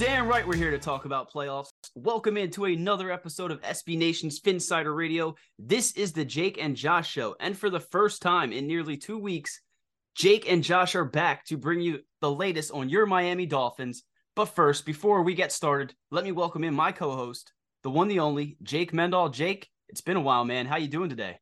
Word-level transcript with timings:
damn 0.00 0.26
right 0.26 0.48
we're 0.48 0.56
here 0.56 0.70
to 0.70 0.78
talk 0.78 1.04
about 1.04 1.30
playoffs. 1.30 1.68
Welcome 1.94 2.38
into 2.38 2.64
another 2.64 3.12
episode 3.12 3.50
of 3.50 3.60
SB 3.60 3.98
Nation's 3.98 4.40
Phinsider 4.40 4.96
Radio. 4.96 5.34
This 5.58 5.92
is 5.92 6.14
the 6.14 6.24
Jake 6.24 6.56
and 6.58 6.74
Josh 6.74 7.10
show. 7.10 7.36
And 7.38 7.54
for 7.54 7.68
the 7.68 7.80
first 7.80 8.22
time 8.22 8.50
in 8.50 8.66
nearly 8.66 8.96
two 8.96 9.18
weeks, 9.18 9.60
Jake 10.14 10.50
and 10.50 10.64
Josh 10.64 10.94
are 10.94 11.04
back 11.04 11.44
to 11.48 11.58
bring 11.58 11.82
you 11.82 11.98
the 12.22 12.32
latest 12.32 12.72
on 12.72 12.88
your 12.88 13.04
Miami 13.04 13.44
Dolphins. 13.44 14.04
But 14.34 14.46
first, 14.46 14.86
before 14.86 15.20
we 15.20 15.34
get 15.34 15.52
started, 15.52 15.92
let 16.10 16.24
me 16.24 16.32
welcome 16.32 16.64
in 16.64 16.72
my 16.72 16.92
co-host, 16.92 17.52
the 17.82 17.90
one, 17.90 18.08
the 18.08 18.20
only, 18.20 18.56
Jake 18.62 18.92
Mendall. 18.92 19.30
Jake, 19.30 19.68
it's 19.90 20.00
been 20.00 20.16
a 20.16 20.22
while, 20.22 20.46
man. 20.46 20.64
How 20.64 20.78
you 20.78 20.88
doing 20.88 21.10
today? 21.10 21.40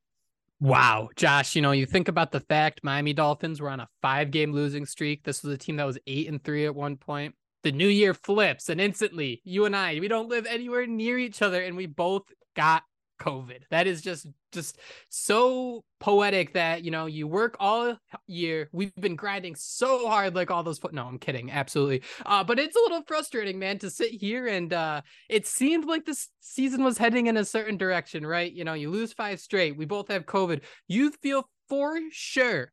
Wow, 0.59 1.11
Josh, 1.15 1.55
you 1.55 1.63
know, 1.63 1.71
you 1.71 1.87
think 1.87 2.09
about 2.09 2.33
the 2.33 2.41
fact 2.41 2.81
Miami 2.83 3.13
Dolphins 3.13 3.61
were 3.61 3.71
on 3.71 3.79
a 3.79 3.89
five 4.03 4.33
game 4.33 4.53
losing 4.53 4.85
streak. 4.85 5.23
This 5.23 5.45
was 5.45 5.55
a 5.55 5.59
team 5.59 5.77
that 5.77 5.87
was 5.87 6.01
eight 6.09 6.27
and 6.27 6.43
three 6.43 6.67
at 6.67 6.75
one 6.75 6.97
point. 6.97 7.37
The 7.63 7.73
new 7.73 7.89
year 7.89 8.15
flips, 8.15 8.69
and 8.69 8.81
instantly, 8.81 9.43
you 9.45 9.65
and 9.65 9.75
I, 9.75 9.99
we 9.99 10.09
don't 10.09 10.29
live 10.29 10.47
anywhere 10.47 10.87
near 10.87 11.19
each 11.19 11.43
other, 11.43 11.63
and 11.63 11.77
we 11.77 11.87
both 11.87 12.23
got 12.55 12.85
COVID. 13.19 13.63
That 13.71 13.87
is 13.87 14.01
just 14.01 14.27
just 14.53 14.79
so 15.11 15.85
poetic 16.01 16.55
that 16.55 16.85
you 16.85 16.91
know 16.91 17.07
you 17.07 17.27
work 17.27 17.57
all 17.61 17.97
year. 18.27 18.69
We've 18.73 18.95
been 18.95 19.17
grinding 19.17 19.57
so 19.57 20.09
hard, 20.09 20.35
like 20.35 20.51
all 20.51 20.63
those. 20.63 20.79
Fo- 20.79 20.91
no, 20.93 21.07
I'm 21.07 21.19
kidding, 21.19 21.51
absolutely. 21.51 22.03
Uh, 22.25 22.45
but 22.45 22.59
it's 22.59 22.77
a 22.77 22.81
little 22.81 23.03
frustrating, 23.07 23.59
man, 23.59 23.79
to 23.79 23.91
sit 23.91 24.13
here 24.13 24.47
and 24.47 24.73
uh, 24.73 25.03
it 25.29 25.47
seemed 25.47 25.85
like 25.85 26.05
this 26.05 26.29
season 26.41 26.85
was 26.85 26.99
heading 26.99 27.27
in 27.27 27.37
a 27.37 27.45
certain 27.45 27.77
direction, 27.77 28.27
right? 28.27 28.53
You 28.53 28.65
know, 28.65 28.75
you 28.75 28.91
lose 28.91 29.13
five 29.13 29.41
straight. 29.41 29.77
We 29.77 29.85
both 29.85 30.09
have 30.09 30.27
COVID. 30.27 30.63
You 30.87 31.11
feel 31.23 31.49
for 31.69 31.99
sure 32.11 32.73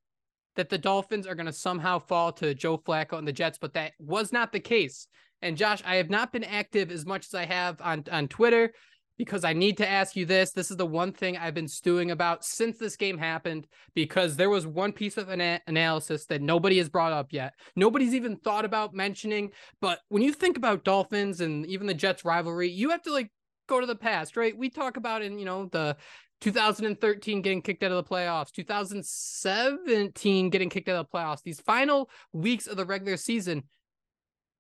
that 0.56 0.70
the 0.70 0.78
Dolphins 0.78 1.28
are 1.28 1.36
going 1.36 1.46
to 1.46 1.54
somehow 1.54 2.00
fall 2.00 2.32
to 2.34 2.54
Joe 2.54 2.78
Flacco 2.78 3.18
and 3.18 3.28
the 3.28 3.34
Jets, 3.34 3.58
but 3.58 3.74
that 3.74 3.94
was 4.00 4.32
not 4.32 4.52
the 4.52 4.60
case. 4.60 5.08
And 5.42 5.58
Josh, 5.58 5.82
I 5.86 5.96
have 5.96 6.10
not 6.10 6.32
been 6.32 6.44
active 6.44 6.92
as 6.92 7.06
much 7.06 7.26
as 7.26 7.34
I 7.34 7.46
have 7.46 7.82
on, 7.82 8.04
on 8.12 8.28
Twitter 8.28 8.74
because 9.18 9.44
I 9.44 9.54
need 9.54 9.78
to 9.78 9.88
ask 9.88 10.16
you 10.16 10.26
this. 10.26 10.52
This 10.52 10.72
is 10.72 10.78
the 10.78 10.86
one 10.86 11.14
thing 11.14 11.38
I've 11.38 11.54
been 11.54 11.68
stewing 11.68 12.12
about 12.12 12.44
since 12.44 12.78
this 12.78 12.96
game 12.96 13.18
happened 13.18 13.68
because 13.94 14.36
there 14.36 14.50
was 14.50 14.68
one 14.68 14.92
piece 14.92 15.18
of 15.18 15.30
an 15.30 15.60
analysis 15.68 16.26
that 16.26 16.42
nobody 16.42 16.78
has 16.78 16.90
brought 16.90 17.14
up 17.14 17.32
yet. 17.32 17.54
Nobody's 17.76 18.14
even 18.14 18.38
thought 18.38 18.66
about 18.66 18.94
mentioning. 18.94 19.52
But 19.82 20.00
when 20.10 20.24
you 20.24 20.34
think 20.34 20.58
about 20.58 20.84
Dolphins 20.84 21.42
and 21.42 21.66
even 21.68 21.88
the 21.88 21.94
Jets 21.94 22.26
rivalry, 22.26 22.70
you 22.70 22.90
have 22.90 23.04
to 23.04 23.14
like 23.14 23.32
go 23.68 23.80
to 23.80 23.88
the 23.88 23.96
past, 23.96 24.38
right? 24.38 24.58
We 24.58 24.70
talk 24.70 24.98
about 24.98 25.22
in, 25.22 25.40
you 25.40 25.46
know, 25.46 25.66
the 25.72 25.98
2013 26.42 27.42
getting 27.42 27.62
kicked 27.62 27.84
out 27.84 27.92
of 27.92 28.04
the 28.04 28.10
playoffs, 28.10 28.52
2017 28.52 30.50
getting 30.50 30.70
kicked 30.70 30.90
out 30.90 30.98
of 30.98 31.08
the 31.10 31.18
playoffs, 31.18 31.44
these 31.44 31.60
final 31.62 32.10
weeks 32.34 32.68
of 32.68 32.78
the 32.78 32.86
regular 32.86 33.18
season. 33.18 33.64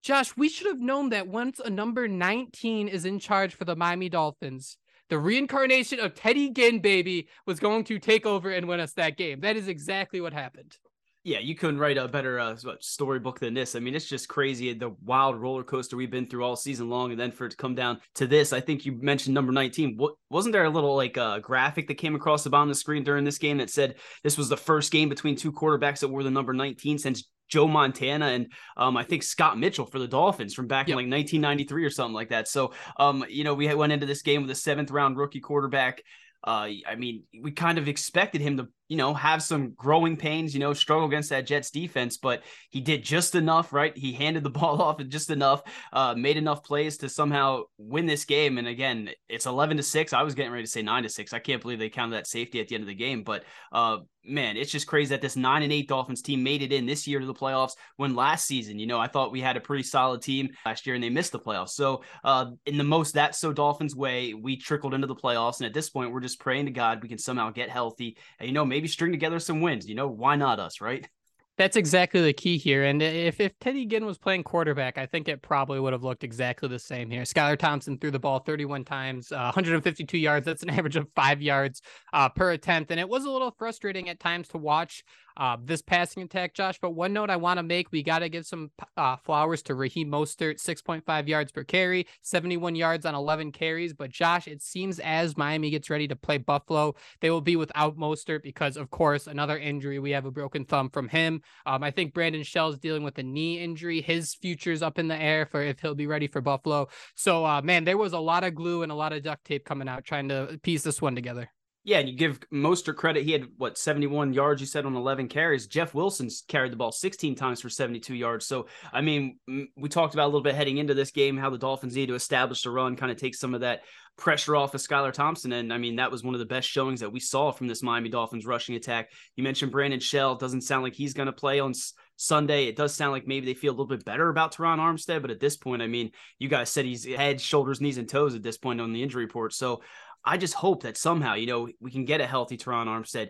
Josh, 0.03 0.37
we 0.37 0.49
should 0.49 0.67
have 0.67 0.79
known 0.79 1.09
that 1.09 1.27
once 1.27 1.59
a 1.59 1.69
number 1.69 2.07
19 2.07 2.87
is 2.87 3.05
in 3.05 3.19
charge 3.19 3.55
for 3.55 3.65
the 3.65 3.75
Miami 3.75 4.07
Dolphins, 4.07 4.77
the 5.09 5.19
reincarnation 5.19 5.99
of 5.99 6.15
Teddy 6.15 6.49
Ginn, 6.49 6.79
baby, 6.79 7.27
was 7.45 7.59
going 7.59 7.83
to 7.85 7.99
take 7.99 8.25
over 8.25 8.51
and 8.51 8.67
win 8.67 8.79
us 8.79 8.93
that 8.93 9.17
game. 9.17 9.41
That 9.41 9.55
is 9.55 9.67
exactly 9.67 10.21
what 10.21 10.33
happened. 10.33 10.77
Yeah, 11.25 11.39
you 11.39 11.55
couldn't 11.55 11.79
write 11.79 11.97
a 11.97 12.07
better 12.07 12.39
uh, 12.39 12.55
storybook 12.81 13.39
than 13.39 13.55
this. 13.55 13.75
I 13.75 13.79
mean, 13.79 13.95
it's 13.95 14.05
just 14.05 14.29
crazy 14.29 14.71
the 14.73 14.91
wild 15.03 15.41
roller 15.41 15.63
coaster 15.63 15.97
we've 15.97 16.11
been 16.11 16.27
through 16.27 16.45
all 16.45 16.55
season 16.55 16.87
long, 16.87 17.09
and 17.09 17.19
then 17.19 17.31
for 17.31 17.47
it 17.47 17.49
to 17.49 17.57
come 17.57 17.73
down 17.73 17.99
to 18.13 18.27
this. 18.27 18.53
I 18.53 18.61
think 18.61 18.85
you 18.85 18.99
mentioned 19.01 19.33
number 19.33 19.51
nineteen. 19.51 19.97
What 19.97 20.13
wasn't 20.29 20.53
there 20.53 20.65
a 20.65 20.69
little 20.69 20.95
like 20.95 21.17
uh, 21.17 21.39
graphic 21.39 21.87
that 21.87 21.95
came 21.95 22.13
across 22.13 22.43
the 22.43 22.51
bottom 22.51 22.69
of 22.69 22.75
the 22.75 22.79
screen 22.79 23.03
during 23.03 23.23
this 23.23 23.39
game 23.39 23.57
that 23.57 23.71
said 23.71 23.95
this 24.23 24.37
was 24.37 24.49
the 24.49 24.55
first 24.55 24.91
game 24.91 25.09
between 25.09 25.35
two 25.35 25.51
quarterbacks 25.51 26.01
that 26.01 26.09
were 26.09 26.21
the 26.21 26.29
number 26.29 26.53
nineteen 26.53 26.99
since 26.99 27.27
Joe 27.47 27.67
Montana 27.67 28.27
and 28.27 28.53
um, 28.77 28.95
I 28.95 29.03
think 29.03 29.23
Scott 29.23 29.57
Mitchell 29.57 29.87
for 29.87 29.97
the 29.97 30.07
Dolphins 30.07 30.53
from 30.53 30.67
back 30.67 30.87
yep. 30.87 30.93
in 30.93 30.97
like 30.97 31.11
1993 31.11 31.85
or 31.85 31.89
something 31.89 32.13
like 32.13 32.29
that. 32.29 32.47
So, 32.47 32.73
um, 32.97 33.25
you 33.29 33.43
know, 33.43 33.53
we 33.53 33.73
went 33.73 33.93
into 33.93 34.05
this 34.05 34.21
game 34.21 34.41
with 34.43 34.51
a 34.51 34.55
seventh 34.55 34.91
round 34.91 35.17
rookie 35.17 35.41
quarterback. 35.41 36.01
Uh, 36.43 36.69
I 36.87 36.95
mean, 36.95 37.23
we 37.41 37.51
kind 37.51 37.79
of 37.79 37.87
expected 37.87 38.41
him 38.41 38.57
to 38.57 38.67
you 38.87 38.97
know, 38.97 39.13
have 39.13 39.41
some 39.41 39.71
growing 39.71 40.17
pains, 40.17 40.53
you 40.53 40.59
know, 40.59 40.73
struggle 40.73 41.07
against 41.07 41.29
that 41.29 41.47
Jets 41.47 41.71
defense, 41.71 42.17
but 42.17 42.43
he 42.69 42.81
did 42.81 43.03
just 43.03 43.35
enough, 43.35 43.73
right? 43.73 43.97
He 43.97 44.13
handed 44.13 44.43
the 44.43 44.49
ball 44.55 44.81
off 44.81 44.99
and 44.99 45.09
just 45.09 45.29
enough, 45.29 45.63
uh, 45.93 46.13
made 46.15 46.37
enough 46.37 46.63
plays 46.63 46.97
to 46.97 47.09
somehow 47.09 47.63
win 47.77 48.05
this 48.05 48.25
game. 48.25 48.57
And 48.57 48.67
again, 48.67 49.09
it's 49.29 49.45
11 49.45 49.77
to 49.77 49.83
6. 49.83 50.13
I 50.13 50.23
was 50.23 50.35
getting 50.35 50.51
ready 50.51 50.63
to 50.63 50.69
say 50.69 50.81
9 50.81 51.03
to 51.03 51.09
6. 51.09 51.33
I 51.33 51.39
can't 51.39 51.61
believe 51.61 51.79
they 51.79 51.89
counted 51.89 52.15
that 52.15 52.27
safety 52.27 52.59
at 52.59 52.67
the 52.67 52.75
end 52.75 52.83
of 52.83 52.87
the 52.87 52.95
game, 52.95 53.23
but 53.23 53.43
uh, 53.71 53.97
man, 54.27 54.57
it's 54.57 54.71
just 54.71 54.87
crazy 54.87 55.09
that 55.09 55.21
this 55.21 55.35
9 55.35 55.63
and 55.63 55.71
8 55.71 55.87
Dolphins 55.87 56.21
team 56.21 56.43
made 56.43 56.61
it 56.61 56.71
in 56.71 56.85
this 56.85 57.07
year 57.07 57.19
to 57.19 57.25
the 57.25 57.33
playoffs 57.33 57.73
when 57.97 58.15
last 58.15 58.45
season, 58.45 58.79
you 58.79 58.87
know, 58.87 58.99
I 58.99 59.07
thought 59.07 59.31
we 59.31 59.41
had 59.41 59.57
a 59.57 59.61
pretty 59.61 59.83
solid 59.83 60.21
team 60.21 60.49
last 60.65 60.85
year 60.85 60.95
and 60.95 61.03
they 61.03 61.09
missed 61.09 61.31
the 61.31 61.39
playoffs. 61.39 61.69
So, 61.69 62.03
uh, 62.23 62.47
in 62.65 62.77
the 62.77 62.83
most 62.83 63.13
that 63.13 63.35
so 63.35 63.53
Dolphins 63.53 63.95
way, 63.95 64.33
we 64.33 64.57
trickled 64.57 64.93
into 64.93 65.07
the 65.07 65.15
playoffs. 65.15 65.59
And 65.59 65.65
at 65.65 65.73
this 65.73 65.89
point, 65.89 66.11
we're 66.11 66.19
just 66.19 66.39
praying 66.39 66.65
to 66.65 66.71
God 66.71 67.01
we 67.01 67.09
can 67.09 67.17
somehow 67.17 67.51
get 67.51 67.69
healthy 67.69 68.17
and, 68.39 68.47
you 68.47 68.53
know, 68.53 68.65
maybe 68.65 68.74
string 68.87 69.11
together 69.11 69.39
some 69.39 69.61
wins. 69.61 69.87
You 69.87 69.95
know, 69.95 70.07
why 70.07 70.35
not 70.35 70.59
us, 70.59 70.81
right? 70.81 71.07
That's 71.57 71.77
exactly 71.77 72.21
the 72.21 72.33
key 72.33 72.57
here. 72.57 72.83
And 72.83 73.01
if, 73.01 73.39
if 73.39 73.57
Teddy 73.59 73.85
Ginn 73.85 74.05
was 74.05 74.17
playing 74.17 74.43
quarterback, 74.43 74.97
I 74.97 75.05
think 75.05 75.29
it 75.29 75.41
probably 75.41 75.79
would 75.79 75.93
have 75.93 76.03
looked 76.03 76.25
exactly 76.25 76.67
the 76.67 76.79
same 76.79 77.09
here. 77.09 77.21
Skylar 77.21 77.57
Thompson 77.57 77.97
threw 77.97 78.11
the 78.11 78.19
ball 78.19 78.39
31 78.39 78.83
times, 78.83 79.31
uh, 79.31 79.53
152 79.55 80.17
yards. 80.17 80.45
That's 80.45 80.63
an 80.63 80.69
average 80.71 80.97
of 80.97 81.07
five 81.15 81.41
yards 81.41 81.81
uh, 82.11 82.27
per 82.27 82.51
attempt. 82.51 82.91
And 82.91 82.99
it 82.99 83.07
was 83.07 83.23
a 83.23 83.31
little 83.31 83.55
frustrating 83.57 84.09
at 84.09 84.19
times 84.19 84.49
to 84.49 84.57
watch 84.57 85.05
uh, 85.37 85.57
this 85.63 85.81
passing 85.81 86.23
attack, 86.23 86.53
Josh. 86.53 86.79
But 86.81 86.91
one 86.91 87.13
note 87.13 87.29
I 87.29 87.35
want 87.35 87.57
to 87.57 87.63
make 87.63 87.91
we 87.91 88.03
got 88.03 88.19
to 88.19 88.29
give 88.29 88.45
some 88.45 88.71
uh, 88.97 89.17
flowers 89.17 89.61
to 89.63 89.75
Raheem 89.75 90.09
Mostert, 90.09 90.63
6.5 90.63 91.27
yards 91.27 91.51
per 91.51 91.63
carry, 91.63 92.07
71 92.21 92.75
yards 92.75 93.05
on 93.05 93.15
11 93.15 93.51
carries. 93.51 93.93
But 93.93 94.11
Josh, 94.11 94.47
it 94.47 94.61
seems 94.61 94.99
as 94.99 95.37
Miami 95.37 95.69
gets 95.69 95.89
ready 95.89 96.07
to 96.07 96.15
play 96.15 96.37
Buffalo, 96.37 96.95
they 97.21 97.29
will 97.29 97.41
be 97.41 97.55
without 97.55 97.97
Mostert 97.97 98.43
because, 98.43 98.77
of 98.77 98.89
course, 98.89 99.27
another 99.27 99.57
injury. 99.57 99.99
We 99.99 100.11
have 100.11 100.25
a 100.25 100.31
broken 100.31 100.65
thumb 100.65 100.89
from 100.89 101.09
him. 101.09 101.41
Um, 101.65 101.83
I 101.83 101.91
think 101.91 102.13
Brandon 102.13 102.43
Shell's 102.43 102.77
dealing 102.77 103.03
with 103.03 103.17
a 103.17 103.23
knee 103.23 103.59
injury. 103.59 104.01
His 104.01 104.35
future's 104.35 104.81
up 104.81 104.99
in 104.99 105.07
the 105.07 105.21
air 105.21 105.45
for 105.45 105.61
if 105.61 105.79
he'll 105.79 105.95
be 105.95 106.07
ready 106.07 106.27
for 106.27 106.41
Buffalo. 106.41 106.87
So, 107.15 107.45
uh, 107.45 107.61
man, 107.61 107.83
there 107.83 107.97
was 107.97 108.13
a 108.13 108.19
lot 108.19 108.43
of 108.43 108.55
glue 108.55 108.83
and 108.83 108.91
a 108.91 108.95
lot 108.95 109.13
of 109.13 109.23
duct 109.23 109.45
tape 109.45 109.65
coming 109.65 109.87
out 109.87 110.03
trying 110.03 110.29
to 110.29 110.59
piece 110.63 110.83
this 110.83 111.01
one 111.01 111.15
together. 111.15 111.49
Yeah, 111.87 111.99
and 111.99 112.09
you 112.09 112.15
give 112.15 112.39
Mostert 112.51 112.95
credit. 112.95 113.25
He 113.25 113.31
had 113.31 113.45
what 113.57 113.77
71 113.77 114.33
yards, 114.33 114.59
you 114.59 114.65
said, 114.65 114.87
on 114.87 114.95
11 114.95 115.27
carries. 115.27 115.67
Jeff 115.67 115.93
Wilson's 115.93 116.43
carried 116.47 116.71
the 116.71 116.77
ball 116.77 116.91
16 116.91 117.35
times 117.35 117.61
for 117.61 117.69
72 117.69 118.15
yards. 118.15 118.47
So, 118.47 118.65
I 118.91 119.01
mean, 119.01 119.37
we 119.47 119.87
talked 119.87 120.15
about 120.15 120.25
a 120.25 120.31
little 120.33 120.41
bit 120.41 120.55
heading 120.55 120.79
into 120.79 120.95
this 120.95 121.11
game 121.11 121.37
how 121.37 121.51
the 121.51 121.59
Dolphins 121.59 121.95
need 121.95 122.07
to 122.07 122.15
establish 122.15 122.63
the 122.63 122.71
run, 122.71 122.95
kind 122.95 123.11
of 123.11 123.19
take 123.19 123.35
some 123.35 123.53
of 123.53 123.61
that 123.61 123.81
pressure 124.17 124.55
off 124.55 124.73
of 124.73 124.81
Skylar 124.81 125.13
Thompson. 125.13 125.51
And 125.51 125.71
I 125.71 125.77
mean, 125.77 125.97
that 125.97 126.09
was 126.09 126.23
one 126.23 126.33
of 126.33 126.39
the 126.39 126.45
best 126.45 126.67
showings 126.67 127.01
that 127.01 127.11
we 127.11 127.19
saw 127.19 127.51
from 127.51 127.67
this 127.67 127.83
Miami 127.83 128.09
Dolphins 128.09 128.47
rushing 128.47 128.75
attack. 128.75 129.11
You 129.35 129.43
mentioned 129.43 129.71
Brandon 129.71 129.99
Shell. 129.99 130.37
Doesn't 130.37 130.61
sound 130.61 130.81
like 130.81 130.95
he's 130.95 131.13
going 131.13 131.27
to 131.27 131.33
play 131.33 131.59
on 131.59 131.73
Sunday. 132.17 132.65
It 132.65 132.77
does 132.77 132.95
sound 132.95 133.11
like 133.11 133.27
maybe 133.27 133.45
they 133.45 133.53
feel 133.53 133.71
a 133.71 133.75
little 133.75 133.85
bit 133.85 134.05
better 134.05 134.29
about 134.29 134.55
Terron 134.55 134.79
Armstead, 134.79 135.21
but 135.21 135.31
at 135.31 135.39
this 135.39 135.57
point, 135.57 135.81
I 135.81 135.87
mean, 135.87 136.11
you 136.39 136.47
guys 136.47 136.69
said 136.69 136.85
he's 136.85 137.05
head, 137.05 137.41
shoulders, 137.41 137.81
knees, 137.81 137.97
and 137.97 138.07
toes 138.07 138.35
at 138.35 138.41
this 138.41 138.57
point 138.57 138.79
on 138.79 138.93
the 138.93 139.03
injury 139.03 139.25
report. 139.25 139.53
So 139.53 139.81
I 140.25 140.37
just 140.37 140.53
hope 140.53 140.83
that 140.83 140.97
somehow, 140.97 141.35
you 141.35 141.47
know, 141.47 141.69
we 141.79 141.91
can 141.91 142.05
get 142.05 142.21
a 142.21 142.27
healthy 142.27 142.57
Terron 142.57 142.87
Armstead. 142.87 143.29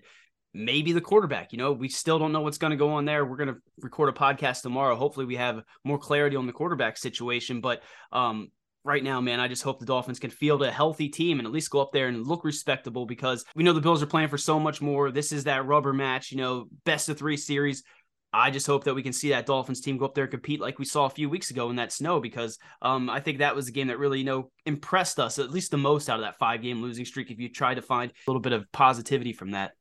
Maybe 0.54 0.94
the 0.94 1.02
quarterback, 1.02 1.52
you 1.52 1.58
know, 1.58 1.74
we 1.74 1.90
still 1.90 2.18
don't 2.18 2.32
know 2.32 2.40
what's 2.40 2.58
going 2.58 2.72
to 2.72 2.78
go 2.78 2.92
on 2.92 3.04
there. 3.04 3.26
We're 3.26 3.36
going 3.36 3.50
to 3.50 3.58
record 3.82 4.08
a 4.08 4.14
podcast 4.14 4.62
tomorrow. 4.62 4.96
Hopefully, 4.96 5.26
we 5.26 5.36
have 5.36 5.62
more 5.84 5.98
clarity 5.98 6.38
on 6.38 6.48
the 6.48 6.54
quarterback 6.54 6.96
situation. 6.98 7.60
But 7.60 7.84
um, 8.14 8.48
right 8.86 9.04
now, 9.04 9.20
man, 9.20 9.42
I 9.42 9.50
just 9.50 9.64
hope 9.64 9.80
the 9.80 9.86
Dolphins 9.86 10.20
can 10.20 10.30
field 10.30 10.64
a 10.64 10.72
healthy 10.72 11.10
team 11.10 11.40
and 11.40 11.46
at 11.46 11.52
least 11.52 11.72
go 11.72 11.82
up 11.82 11.92
there 11.92 12.08
and 12.08 12.26
look 12.26 12.46
respectable 12.46 13.06
because 13.06 13.44
we 13.54 13.64
know 13.64 13.74
the 13.74 13.82
Bills 13.82 14.02
are 14.02 14.08
playing 14.08 14.30
for 14.30 14.38
so 14.38 14.58
much 14.58 14.82
more. 14.82 15.12
This 15.12 15.34
is 15.34 15.44
that 15.44 15.66
rubber 15.66 15.92
match, 15.92 16.32
you 16.32 16.38
know, 16.38 16.68
best 16.86 17.10
of 17.10 17.18
three 17.18 17.36
series. 17.36 17.84
I 18.34 18.52
just 18.52 18.68
hope 18.68 18.84
that 18.84 18.94
we 18.94 19.04
can 19.04 19.14
see 19.14 19.30
that 19.30 19.46
Dolphins 19.46 19.80
team 19.80 19.98
go 19.98 20.06
up 20.06 20.14
there 20.14 20.26
and 20.26 20.32
compete 20.32 20.60
like 20.60 20.78
we 20.78 20.86
saw 20.86 21.06
a 21.06 21.10
few 21.10 21.30
weeks 21.30 21.52
ago 21.52 21.70
in 21.70 21.78
that 21.78 21.94
snow 21.94 22.20
because 22.20 22.58
um, 22.82 23.10
I 23.10 23.20
think 23.20 23.40
that 23.40 23.56
was 23.56 23.70
a 23.70 23.72
game 23.72 23.88
that 23.88 24.00
really, 24.00 24.20
you 24.20 24.26
know, 24.26 24.52
impressed 24.66 25.20
us 25.20 25.40
at 25.40 25.52
least 25.52 25.72
the 25.72 25.78
most 25.78 26.10
out 26.10 26.20
of 26.20 26.26
that 26.26 26.38
five 26.38 26.62
game 26.62 26.82
losing 26.82 27.06
streak. 27.06 27.32
If 27.32 27.40
you 27.40 27.50
try 27.50 27.74
to 27.74 27.82
find 27.82 28.12
a 28.12 28.30
little 28.30 28.42
bit 28.42 28.54
of 28.54 28.70
positivity 28.72 29.32
from 29.32 29.52
that 29.52 29.72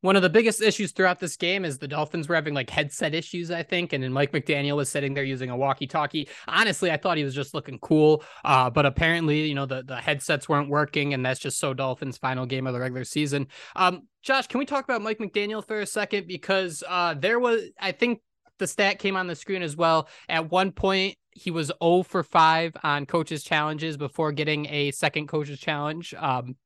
one 0.00 0.16
of 0.16 0.22
the 0.22 0.30
biggest 0.30 0.62
issues 0.62 0.92
throughout 0.92 1.18
this 1.18 1.36
game 1.36 1.64
is 1.64 1.78
the 1.78 1.88
Dolphins 1.88 2.28
were 2.28 2.34
having 2.34 2.54
like 2.54 2.70
headset 2.70 3.14
issues, 3.14 3.50
I 3.50 3.62
think. 3.62 3.92
And 3.92 4.02
then 4.02 4.12
Mike 4.12 4.32
McDaniel 4.32 4.76
was 4.76 4.88
sitting 4.88 5.14
there 5.14 5.24
using 5.24 5.50
a 5.50 5.56
walkie 5.56 5.86
talkie. 5.86 6.28
Honestly, 6.48 6.90
I 6.90 6.96
thought 6.96 7.16
he 7.16 7.24
was 7.24 7.34
just 7.34 7.54
looking 7.54 7.78
cool. 7.78 8.22
Uh, 8.44 8.70
but 8.70 8.86
apparently, 8.86 9.46
you 9.46 9.54
know, 9.54 9.66
the, 9.66 9.82
the 9.82 9.96
headsets 9.96 10.48
weren't 10.48 10.68
working. 10.68 11.14
And 11.14 11.24
that's 11.24 11.40
just 11.40 11.58
so 11.58 11.74
Dolphins' 11.74 12.18
final 12.18 12.46
game 12.46 12.66
of 12.66 12.74
the 12.74 12.80
regular 12.80 13.04
season. 13.04 13.48
Um, 13.74 14.08
Josh, 14.22 14.46
can 14.46 14.58
we 14.58 14.66
talk 14.66 14.84
about 14.84 15.02
Mike 15.02 15.18
McDaniel 15.18 15.66
for 15.66 15.80
a 15.80 15.86
second? 15.86 16.26
Because 16.26 16.82
uh, 16.88 17.14
there 17.14 17.38
was, 17.38 17.62
I 17.80 17.92
think 17.92 18.20
the 18.58 18.66
stat 18.66 18.98
came 18.98 19.16
on 19.16 19.26
the 19.26 19.36
screen 19.36 19.62
as 19.62 19.76
well. 19.76 20.08
At 20.28 20.50
one 20.50 20.72
point, 20.72 21.16
he 21.32 21.50
was 21.50 21.70
0 21.82 22.02
for 22.02 22.22
5 22.22 22.76
on 22.82 23.06
coaches' 23.06 23.44
challenges 23.44 23.96
before 23.96 24.32
getting 24.32 24.66
a 24.66 24.90
second 24.90 25.28
coaches' 25.28 25.60
challenge. 25.60 26.14
Um, 26.14 26.56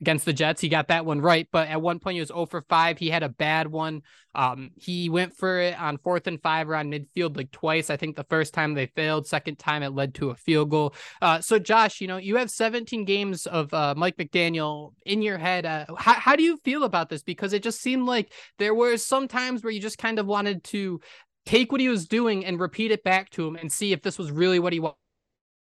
against 0.00 0.24
the 0.24 0.32
Jets. 0.32 0.60
He 0.60 0.68
got 0.68 0.88
that 0.88 1.06
one 1.06 1.20
right, 1.20 1.48
but 1.50 1.68
at 1.68 1.80
one 1.80 1.98
point 1.98 2.14
he 2.14 2.20
was 2.20 2.28
0 2.28 2.46
for 2.46 2.62
5. 2.62 2.98
He 2.98 3.08
had 3.08 3.22
a 3.22 3.28
bad 3.28 3.68
one. 3.68 4.02
Um, 4.34 4.70
he 4.76 5.08
went 5.08 5.34
for 5.34 5.58
it 5.58 5.80
on 5.80 5.96
fourth 5.98 6.26
and 6.26 6.42
five 6.42 6.68
around 6.68 6.92
midfield 6.92 7.36
like 7.36 7.50
twice. 7.50 7.88
I 7.88 7.96
think 7.96 8.16
the 8.16 8.24
first 8.24 8.52
time 8.52 8.74
they 8.74 8.86
failed, 8.86 9.26
second 9.26 9.58
time 9.58 9.82
it 9.82 9.94
led 9.94 10.14
to 10.16 10.30
a 10.30 10.34
field 10.34 10.70
goal. 10.70 10.94
Uh, 11.22 11.40
so 11.40 11.58
Josh, 11.58 12.02
you 12.02 12.08
know, 12.08 12.18
you 12.18 12.36
have 12.36 12.50
17 12.50 13.06
games 13.06 13.46
of 13.46 13.72
uh, 13.72 13.94
Mike 13.96 14.18
McDaniel 14.18 14.92
in 15.06 15.22
your 15.22 15.38
head. 15.38 15.64
Uh, 15.64 15.86
how, 15.96 16.14
how 16.14 16.36
do 16.36 16.42
you 16.42 16.58
feel 16.58 16.84
about 16.84 17.08
this? 17.08 17.22
Because 17.22 17.54
it 17.54 17.62
just 17.62 17.80
seemed 17.80 18.06
like 18.06 18.32
there 18.58 18.74
were 18.74 18.98
some 18.98 19.26
times 19.26 19.64
where 19.64 19.72
you 19.72 19.80
just 19.80 19.98
kind 19.98 20.18
of 20.18 20.26
wanted 20.26 20.62
to 20.64 21.00
take 21.46 21.72
what 21.72 21.80
he 21.80 21.88
was 21.88 22.06
doing 22.06 22.44
and 22.44 22.60
repeat 22.60 22.90
it 22.90 23.04
back 23.04 23.30
to 23.30 23.46
him 23.46 23.56
and 23.56 23.72
see 23.72 23.92
if 23.92 24.02
this 24.02 24.18
was 24.18 24.30
really 24.30 24.58
what 24.58 24.72
he 24.72 24.80
wanted 24.80 24.96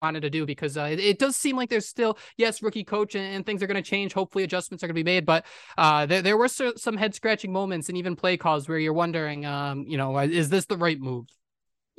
wanted 0.01 0.21
to 0.21 0.29
do 0.29 0.45
because 0.45 0.77
uh, 0.77 0.83
it, 0.83 0.99
it, 0.99 1.19
does 1.19 1.35
seem 1.35 1.55
like 1.55 1.69
there's 1.69 1.87
still 1.87 2.17
yes 2.37 2.61
rookie 2.61 2.83
coach 2.83 3.15
and, 3.15 3.35
and 3.35 3.45
things 3.45 3.61
are 3.61 3.67
going 3.67 3.81
to 3.81 3.87
change. 3.87 4.13
Hopefully 4.13 4.43
adjustments 4.43 4.83
are 4.83 4.87
going 4.87 4.95
to 4.95 5.03
be 5.03 5.03
made 5.03 5.25
but 5.25 5.45
uh, 5.77 6.05
there, 6.05 6.21
there 6.21 6.37
were 6.37 6.47
some 6.47 6.97
head 6.97 7.13
scratching 7.13 7.51
moments 7.51 7.89
and 7.89 7.97
even 7.97 8.15
play 8.15 8.37
calls 8.37 8.67
where 8.67 8.79
you're 8.79 8.93
wondering 8.93 9.45
um, 9.45 9.83
you 9.87 9.97
know 9.97 10.17
is 10.17 10.49
this 10.49 10.65
the 10.65 10.77
right 10.77 10.99
move 10.99 11.25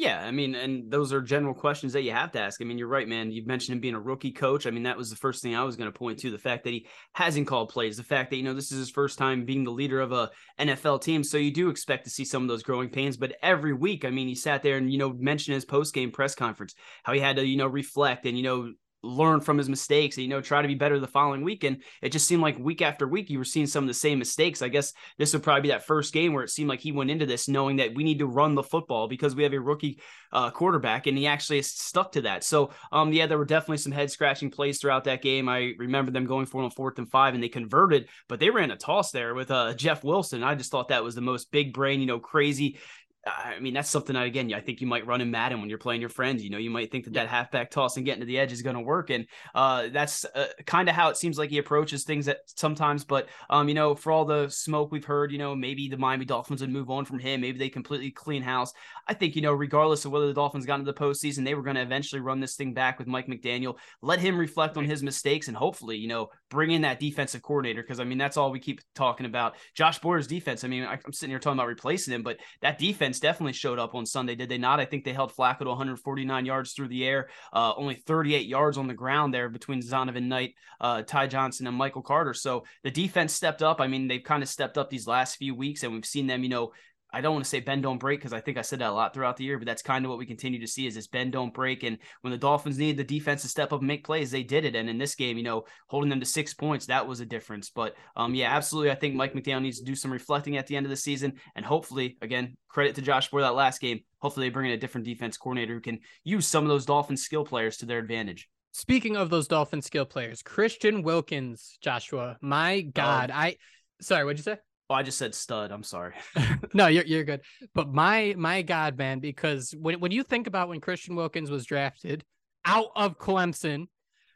yeah, 0.03 0.21
I 0.27 0.33
mean, 0.33 0.57
and 0.57 0.91
those 0.91 1.13
are 1.13 1.21
general 1.21 1.55
questions 1.55 1.93
that 1.93 2.03
you 2.03 2.11
have 2.11 2.33
to 2.33 2.41
ask. 2.41 2.61
I 2.61 2.65
mean, 2.65 2.77
you're 2.77 2.89
right, 2.89 3.07
man. 3.07 3.31
You've 3.31 3.47
mentioned 3.47 3.77
him 3.77 3.81
being 3.81 3.95
a 3.95 4.01
rookie 4.01 4.33
coach. 4.33 4.67
I 4.67 4.73
mean, 4.73 4.83
that 4.83 4.97
was 4.97 5.11
the 5.11 5.17
first 5.17 5.45
thing 5.45 5.55
I 5.55 5.63
was 5.63 5.77
going 5.77 5.91
to 5.91 5.97
point 5.97 6.19
to 6.19 6.31
the 6.33 6.39
fact 6.39 6.65
that 6.65 6.71
he 6.71 6.89
hasn't 7.13 7.47
called 7.47 7.69
plays, 7.69 7.99
the 7.99 8.03
fact 8.03 8.31
that, 8.31 8.37
you 8.37 8.43
know, 8.43 8.53
this 8.53 8.73
is 8.73 8.79
his 8.79 8.91
first 8.91 9.17
time 9.17 9.45
being 9.45 9.63
the 9.63 9.71
leader 9.71 10.01
of 10.01 10.11
a 10.11 10.31
NFL 10.59 11.03
team. 11.03 11.23
So 11.23 11.39
you 11.39 11.53
do 11.53 11.69
expect 11.69 12.03
to 12.05 12.11
see 12.11 12.25
some 12.25 12.43
of 12.43 12.49
those 12.49 12.65
growing 12.65 12.89
pains. 12.89 13.17
But 13.17 13.37
every 13.45 13.75
week, 13.75 14.05
I 14.05 14.11
mean, 14.11 14.27
he 14.27 14.35
sat 14.35 14.65
there 14.65 14.77
and, 14.77 14.93
you 14.93 14.99
know, 14.99 15.13
mentioned 15.13 15.55
his 15.55 15.65
post 15.65 15.95
game 15.95 16.11
press 16.11 16.35
conference, 16.35 16.75
how 17.05 17.13
he 17.13 17.21
had 17.21 17.37
to, 17.37 17.47
you 17.47 17.57
know, 17.57 17.69
reflect 17.69 18.27
and, 18.27 18.37
you 18.37 18.43
know, 18.43 18.73
learn 19.03 19.41
from 19.41 19.59
his 19.59 19.69
mistakes 19.69 20.17
and 20.17 20.25
you 20.25 20.31
know 20.31 20.41
try 20.41 20.63
to 20.63 20.69
be 20.69 20.75
better 20.75 20.99
the 20.99 21.07
following 21.07 21.43
week. 21.43 21.65
And 21.65 21.83
it 22.01 22.11
just 22.11 22.27
seemed 22.27 22.43
like 22.43 22.59
week 22.59 22.83
after 22.83 23.07
week 23.07 23.31
you 23.31 23.39
were 23.39 23.45
seeing 23.45 23.67
some 23.67 23.85
of 23.85 23.89
the 23.89 23.95
same 23.95 24.19
mistakes. 24.19 24.63
I 24.63 24.69
guess 24.69 24.93
this 25.19 25.33
would 25.33 25.43
probably 25.43 25.63
be 25.63 25.69
that 25.69 25.87
first 25.87 26.13
game 26.13 26.33
where 26.33 26.45
it 26.45 26.51
seemed 26.51 26.69
like 26.69 26.81
he 26.81 26.93
went 26.93 27.11
into 27.11 27.27
this 27.27 27.49
knowing 27.49 27.77
that 27.77 27.95
we 27.95 28.05
need 28.05 28.21
to 28.21 28.27
run 28.27 28.55
the 28.55 28.63
football 28.63 29.09
because 29.09 29.35
we 29.35 29.43
have 29.43 29.53
a 29.53 29.61
rookie 29.61 29.99
uh, 30.33 30.51
quarterback 30.51 31.07
and 31.07 31.19
he 31.19 31.27
actually 31.27 31.63
stuck 31.63 32.13
to 32.13 32.23
that. 32.23 32.45
So 32.45 32.71
um 32.91 33.13
yeah 33.13 33.27
there 33.27 33.39
were 33.39 33.45
definitely 33.45 33.79
some 33.79 33.93
head 33.93 34.11
scratching 34.11 34.51
plays 34.51 34.79
throughout 34.79 35.05
that 35.05 35.23
game. 35.23 35.49
I 35.49 35.73
remember 35.79 36.11
them 36.11 36.27
going 36.27 36.47
for 36.47 36.63
on 36.63 36.71
fourth 36.71 36.99
and 36.99 37.11
five 37.11 37.35
and 37.35 37.43
they 37.43 37.49
converted 37.49 38.09
but 38.29 38.41
they 38.41 38.51
ran 38.51 38.71
a 38.71 38.77
toss 38.77 39.11
there 39.11 39.35
with 39.35 39.51
uh 39.51 39.75
jeff 39.75 40.05
wilson. 40.05 40.43
I 40.43 40.55
just 40.55 40.71
thought 40.71 40.89
that 40.89 41.05
was 41.05 41.15
the 41.15 41.21
most 41.21 41.51
big 41.51 41.73
brain 41.73 42.01
you 42.01 42.07
know 42.07 42.19
crazy 42.19 42.79
I 43.25 43.61
mean, 43.61 43.73
that's 43.73 43.89
something 43.89 44.15
that 44.15 44.25
again, 44.25 44.53
I 44.53 44.61
think 44.61 44.81
you 44.81 44.87
might 44.89 45.07
run 45.07 45.21
in 45.21 45.31
Madden 45.31 45.61
when 45.61 45.69
you're 45.69 45.79
playing 45.79 46.01
your 46.01 46.11
friends. 46.11 46.43
You 46.43 46.51
know, 46.51 46.59
you 46.59 46.71
might 46.71 46.91
think 46.91 47.05
that 47.05 47.15
that 47.15 47.29
halfback 47.29 47.71
toss 47.71 47.97
and 47.97 48.05
getting 48.05 48.21
to 48.21 48.27
the 48.27 48.39
edge 48.39 48.51
is 48.51 48.63
going 48.63 48.75
to 48.75 48.83
work, 48.83 49.11
and 49.11 49.27
uh, 49.55 49.89
that's 49.93 50.25
uh, 50.25 50.47
kind 50.67 50.89
of 50.89 50.97
how 50.97 51.09
it 51.09 51.17
seems 51.17 51.39
like 51.39 51.51
he 51.51 51.59
approaches 51.59 52.03
things 52.03 52.27
that 52.27 52.39
sometimes. 52.47 53.05
But 53.05 53.29
um, 53.49 53.69
you 53.69 53.75
know, 53.75 53.95
for 53.95 54.11
all 54.11 54.25
the 54.25 54.49
smoke 54.49 54.91
we've 54.91 55.05
heard, 55.05 55.31
you 55.31 55.39
know, 55.39 55.55
maybe 55.55 55.89
the 55.89 55.97
Miami 55.97 56.25
Dolphins 56.25 56.63
would 56.63 56.71
move 56.71 56.91
on 56.91 57.05
from 57.05 57.21
him. 57.21 57.43
Maybe 57.43 57.59
they 57.59 57.69
completely 57.69 58.11
clean 58.11 58.43
house. 58.43 58.73
I 59.06 59.15
think 59.15 59.37
you 59.37 59.43
know, 59.43 59.53
regardless 59.53 60.05
of 60.05 60.11
whether 60.11 60.27
the 60.27 60.35
Dolphins 60.35 60.67
got 60.67 60.81
into 60.81 60.91
the 60.91 60.99
postseason, 60.99 61.44
they 61.44 61.55
were 61.55 61.63
going 61.63 61.77
to 61.77 61.82
eventually 61.82 62.20
run 62.20 62.41
this 62.41 62.56
thing 62.56 62.75
back 62.75 62.99
with 62.99 63.06
Mike 63.06 63.29
McDaniel. 63.29 63.77
Let 64.01 64.19
him 64.19 64.37
reflect 64.37 64.77
on 64.77 64.85
his 64.85 65.03
mistakes, 65.03 65.46
and 65.46 65.56
hopefully, 65.56 65.96
you 65.96 66.08
know, 66.08 66.31
bring 66.51 66.73
in 66.73 66.82
that 66.82 66.99
defensive 66.99 67.43
coordinator 67.43 67.82
because 67.82 68.01
I 68.01 68.05
mean, 68.05 68.19
that's 68.19 68.37
all 68.37 68.51
we 68.51 68.58
keep 68.58 68.81
talking 68.96 69.27
about. 69.27 69.55
Josh 69.77 70.01
Boyer's 70.01 70.27
defense. 70.27 70.65
I 70.65 70.69
mean, 70.69 70.85
I'm 70.85 71.13
sitting 71.13 71.31
here 71.31 71.39
talking 71.39 71.58
about 71.58 71.69
replacing 71.69 72.15
him, 72.15 72.25
but 72.25 72.39
that 72.63 72.79
defense 72.81 73.12
defense 73.13 73.21
definitely 73.21 73.53
showed 73.53 73.79
up 73.79 73.95
on 73.95 74.07
Sunday, 74.07 74.35
did 74.35 74.49
they 74.49 74.59
not? 74.59 74.81
I 74.81 74.87
think 74.87 75.05
they 75.05 75.13
held 75.13 75.35
Flacco 75.35 75.61
to 75.61 75.69
149 75.69 76.47
yards 76.47 76.73
through 76.73 76.89
the 76.89 77.05
air, 77.05 77.29
uh, 77.53 77.75
only 77.77 77.95
38 77.95 78.47
yards 78.47 78.79
on 78.79 78.87
the 78.87 78.95
ground 78.95 79.35
there 79.35 79.51
between 79.51 79.83
Zonovan 79.83 80.29
Knight, 80.29 80.55
uh, 80.81 81.03
Ty 81.03 81.27
Johnson, 81.27 81.67
and 81.67 81.77
Michael 81.77 82.03
Carter. 82.03 82.33
So 82.33 82.65
the 82.83 82.91
defense 82.91 83.35
stepped 83.35 83.63
up. 83.63 83.81
I 83.81 83.87
mean, 83.87 84.09
they've 84.09 84.23
kind 84.23 84.43
of 84.43 84.49
stepped 84.49 84.79
up 84.79 84.89
these 84.89 85.07
last 85.07 85.37
few 85.37 85.55
weeks, 85.55 85.83
and 85.83 85.93
we've 85.93 86.07
seen 86.07 86.27
them, 86.27 86.43
you 86.43 86.49
know, 86.49 86.73
I 87.13 87.21
don't 87.21 87.35
want 87.35 87.45
to 87.45 87.49
say 87.49 87.61
bend 87.61 87.83
don't 87.83 87.99
break 87.99 88.21
because 88.21 88.33
I 88.33 88.41
think 88.41 88.57
I 88.57 88.63
said 88.63 88.79
that 88.79 88.91
a 88.91 88.93
lot 88.93 89.13
throughout 89.13 89.37
the 89.37 89.45
year, 89.45 89.59
but 89.59 89.67
that's 89.67 89.83
kind 89.83 90.05
of 90.05 90.09
what 90.09 90.19
we 90.19 90.27
continue 90.27 90.61
to 90.61 90.67
see 90.67 90.87
is 90.87 90.95
this 90.95 91.07
bend 91.07 91.33
don't 91.33 91.53
break. 91.53 91.83
And 91.83 91.99
when 92.23 92.31
the 92.31 92.39
Dolphins 92.39 92.79
needed 92.79 92.97
the 92.97 93.19
defense 93.19 93.43
to 93.43 93.49
step 93.49 93.73
up 93.73 93.81
and 93.81 93.89
make 93.89 94.05
plays, 94.05 94.31
they 94.31 94.43
did 94.43 94.65
it. 94.65 94.75
And 94.75 94.89
in 94.89 94.99
this 94.99 95.15
game, 95.15 95.37
you 95.37 95.43
know, 95.43 95.65
holding 95.89 96.11
them 96.11 96.21
to 96.21 96.27
six 96.27 96.55
points, 96.55 96.87
that 96.87 97.07
was 97.07 97.21
a 97.21 97.27
difference. 97.27 97.71
But 97.71 97.95
um, 98.17 98.35
yeah, 98.35 98.55
absolutely. 98.55 98.91
I 98.91 98.95
think 98.95 99.15
Mike 99.15 99.35
McDaniel 99.35 99.63
needs 99.63 99.79
to 99.79 99.85
do 99.85 99.95
some 99.95 100.13
reflecting 100.13 100.57
at 100.57 100.67
the 100.67 100.77
end 100.77 100.87
of 100.87 100.91
the 100.91 100.97
season. 100.97 101.35
And 101.55 101.65
hopefully, 101.65 102.17
again, 102.23 102.57
credit 102.69 102.95
to 102.97 103.03
Josh 103.03 103.29
for 103.29 103.43
that 103.43 103.55
last 103.55 103.81
game. 103.81 104.01
Hopefully 104.19 104.47
they 104.47 104.53
bring 104.53 104.67
in 104.67 104.73
a 104.73 104.81
different 104.81 105.05
defense 105.05 105.37
coordinator 105.37 105.75
who 105.75 105.81
can 105.81 105.99
use 106.25 106.47
some 106.47 106.65
of 106.65 106.69
those 106.69 106.87
Dolphins 106.87 107.23
skill 107.23 107.45
players 107.45 107.77
to 107.79 107.87
their 107.87 107.99
advantage. 107.99 108.49
Speaking 108.73 109.17
of 109.17 109.29
those 109.29 109.49
Dolphin 109.49 109.83
skill 109.83 110.07
players, 110.07 110.43
Christian 110.43 111.03
Wilkins, 111.03 111.77
Joshua, 111.83 112.39
my 112.41 112.81
God, 112.81 113.31
oh. 113.31 113.37
I 113.37 113.57
sorry, 114.01 114.25
what'd 114.25 114.39
you 114.39 114.45
say? 114.45 114.57
Oh, 114.93 114.94
I 114.94 115.03
just 115.03 115.17
said 115.17 115.34
stud. 115.34 115.72
I'm 115.72 115.82
sorry. 115.82 116.13
no, 116.75 116.87
you're 116.87 117.06
you're 117.06 117.25
good. 117.25 117.41
But 117.75 117.91
my 117.91 118.34
my 118.37 118.61
God, 118.61 118.99
man, 118.99 119.20
because 119.20 119.75
when 119.79 120.01
when 120.01 120.13
you 120.13 120.22
think 120.22 120.46
about 120.46 120.69
when 120.69 120.81
Christian 120.82 121.17
Wilkins 121.17 121.51
was 121.51 121.65
drafted 121.65 122.25
out 122.67 122.89
of 122.94 123.19
Clemson, 123.19 123.87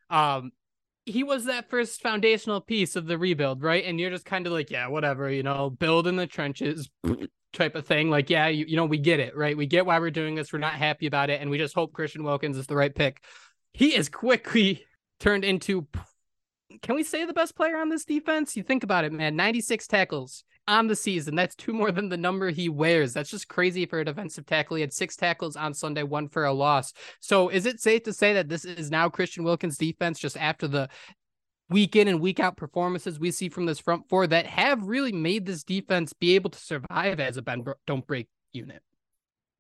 um, 0.08 0.52
he 1.04 1.24
was 1.24 1.44
that 1.44 1.68
first 1.68 2.00
foundational 2.00 2.62
piece 2.62 2.96
of 2.96 3.04
the 3.04 3.18
rebuild, 3.18 3.62
right? 3.62 3.84
And 3.84 4.00
you're 4.00 4.08
just 4.08 4.24
kind 4.24 4.46
of 4.46 4.54
like, 4.54 4.70
yeah, 4.70 4.88
whatever, 4.88 5.30
you 5.30 5.42
know, 5.42 5.68
build 5.68 6.06
in 6.06 6.16
the 6.16 6.26
trenches 6.26 6.88
type 7.52 7.74
of 7.74 7.86
thing. 7.86 8.08
Like, 8.08 8.30
yeah, 8.30 8.48
you, 8.48 8.64
you 8.66 8.76
know, 8.76 8.86
we 8.86 8.96
get 8.96 9.20
it, 9.20 9.36
right? 9.36 9.56
We 9.56 9.66
get 9.66 9.84
why 9.84 9.98
we're 9.98 10.10
doing 10.10 10.36
this. 10.36 10.54
We're 10.54 10.58
not 10.58 10.72
happy 10.72 11.06
about 11.06 11.28
it. 11.28 11.42
And 11.42 11.50
we 11.50 11.58
just 11.58 11.74
hope 11.74 11.92
Christian 11.92 12.24
Wilkins 12.24 12.56
is 12.56 12.66
the 12.66 12.76
right 12.76 12.94
pick. 12.94 13.22
He 13.72 13.94
is 13.94 14.08
quickly 14.08 14.86
turned 15.20 15.44
into, 15.44 15.86
can 16.82 16.94
we 16.94 17.02
say 17.02 17.24
the 17.24 17.32
best 17.32 17.56
player 17.56 17.76
on 17.76 17.88
this 17.88 18.04
defense? 18.04 18.56
You 18.56 18.62
think 18.62 18.84
about 18.84 19.04
it, 19.04 19.12
man 19.12 19.36
96 19.36 19.86
tackles 19.86 20.44
on 20.68 20.86
the 20.88 20.96
season. 20.96 21.34
That's 21.34 21.54
two 21.54 21.72
more 21.72 21.92
than 21.92 22.08
the 22.08 22.16
number 22.16 22.50
he 22.50 22.68
wears. 22.68 23.12
That's 23.12 23.30
just 23.30 23.48
crazy 23.48 23.86
for 23.86 24.00
a 24.00 24.04
defensive 24.04 24.46
tackle. 24.46 24.76
He 24.76 24.80
had 24.80 24.92
six 24.92 25.16
tackles 25.16 25.56
on 25.56 25.74
Sunday, 25.74 26.02
one 26.02 26.28
for 26.28 26.44
a 26.44 26.52
loss. 26.52 26.92
So 27.20 27.48
is 27.48 27.66
it 27.66 27.80
safe 27.80 28.02
to 28.04 28.12
say 28.12 28.32
that 28.34 28.48
this 28.48 28.64
is 28.64 28.90
now 28.90 29.08
Christian 29.08 29.44
Wilkins' 29.44 29.78
defense 29.78 30.18
just 30.18 30.36
after 30.36 30.66
the 30.66 30.88
week 31.68 31.96
in 31.96 32.08
and 32.08 32.20
week 32.20 32.40
out 32.40 32.56
performances 32.56 33.18
we 33.18 33.30
see 33.30 33.48
from 33.48 33.66
this 33.66 33.78
front 33.78 34.08
four 34.08 34.26
that 34.26 34.46
have 34.46 34.82
really 34.82 35.12
made 35.12 35.46
this 35.46 35.64
defense 35.64 36.12
be 36.12 36.34
able 36.34 36.50
to 36.50 36.58
survive 36.58 37.20
as 37.20 37.36
a 37.36 37.42
bend 37.42 37.68
don't 37.86 38.06
break 38.06 38.28
unit? 38.52 38.82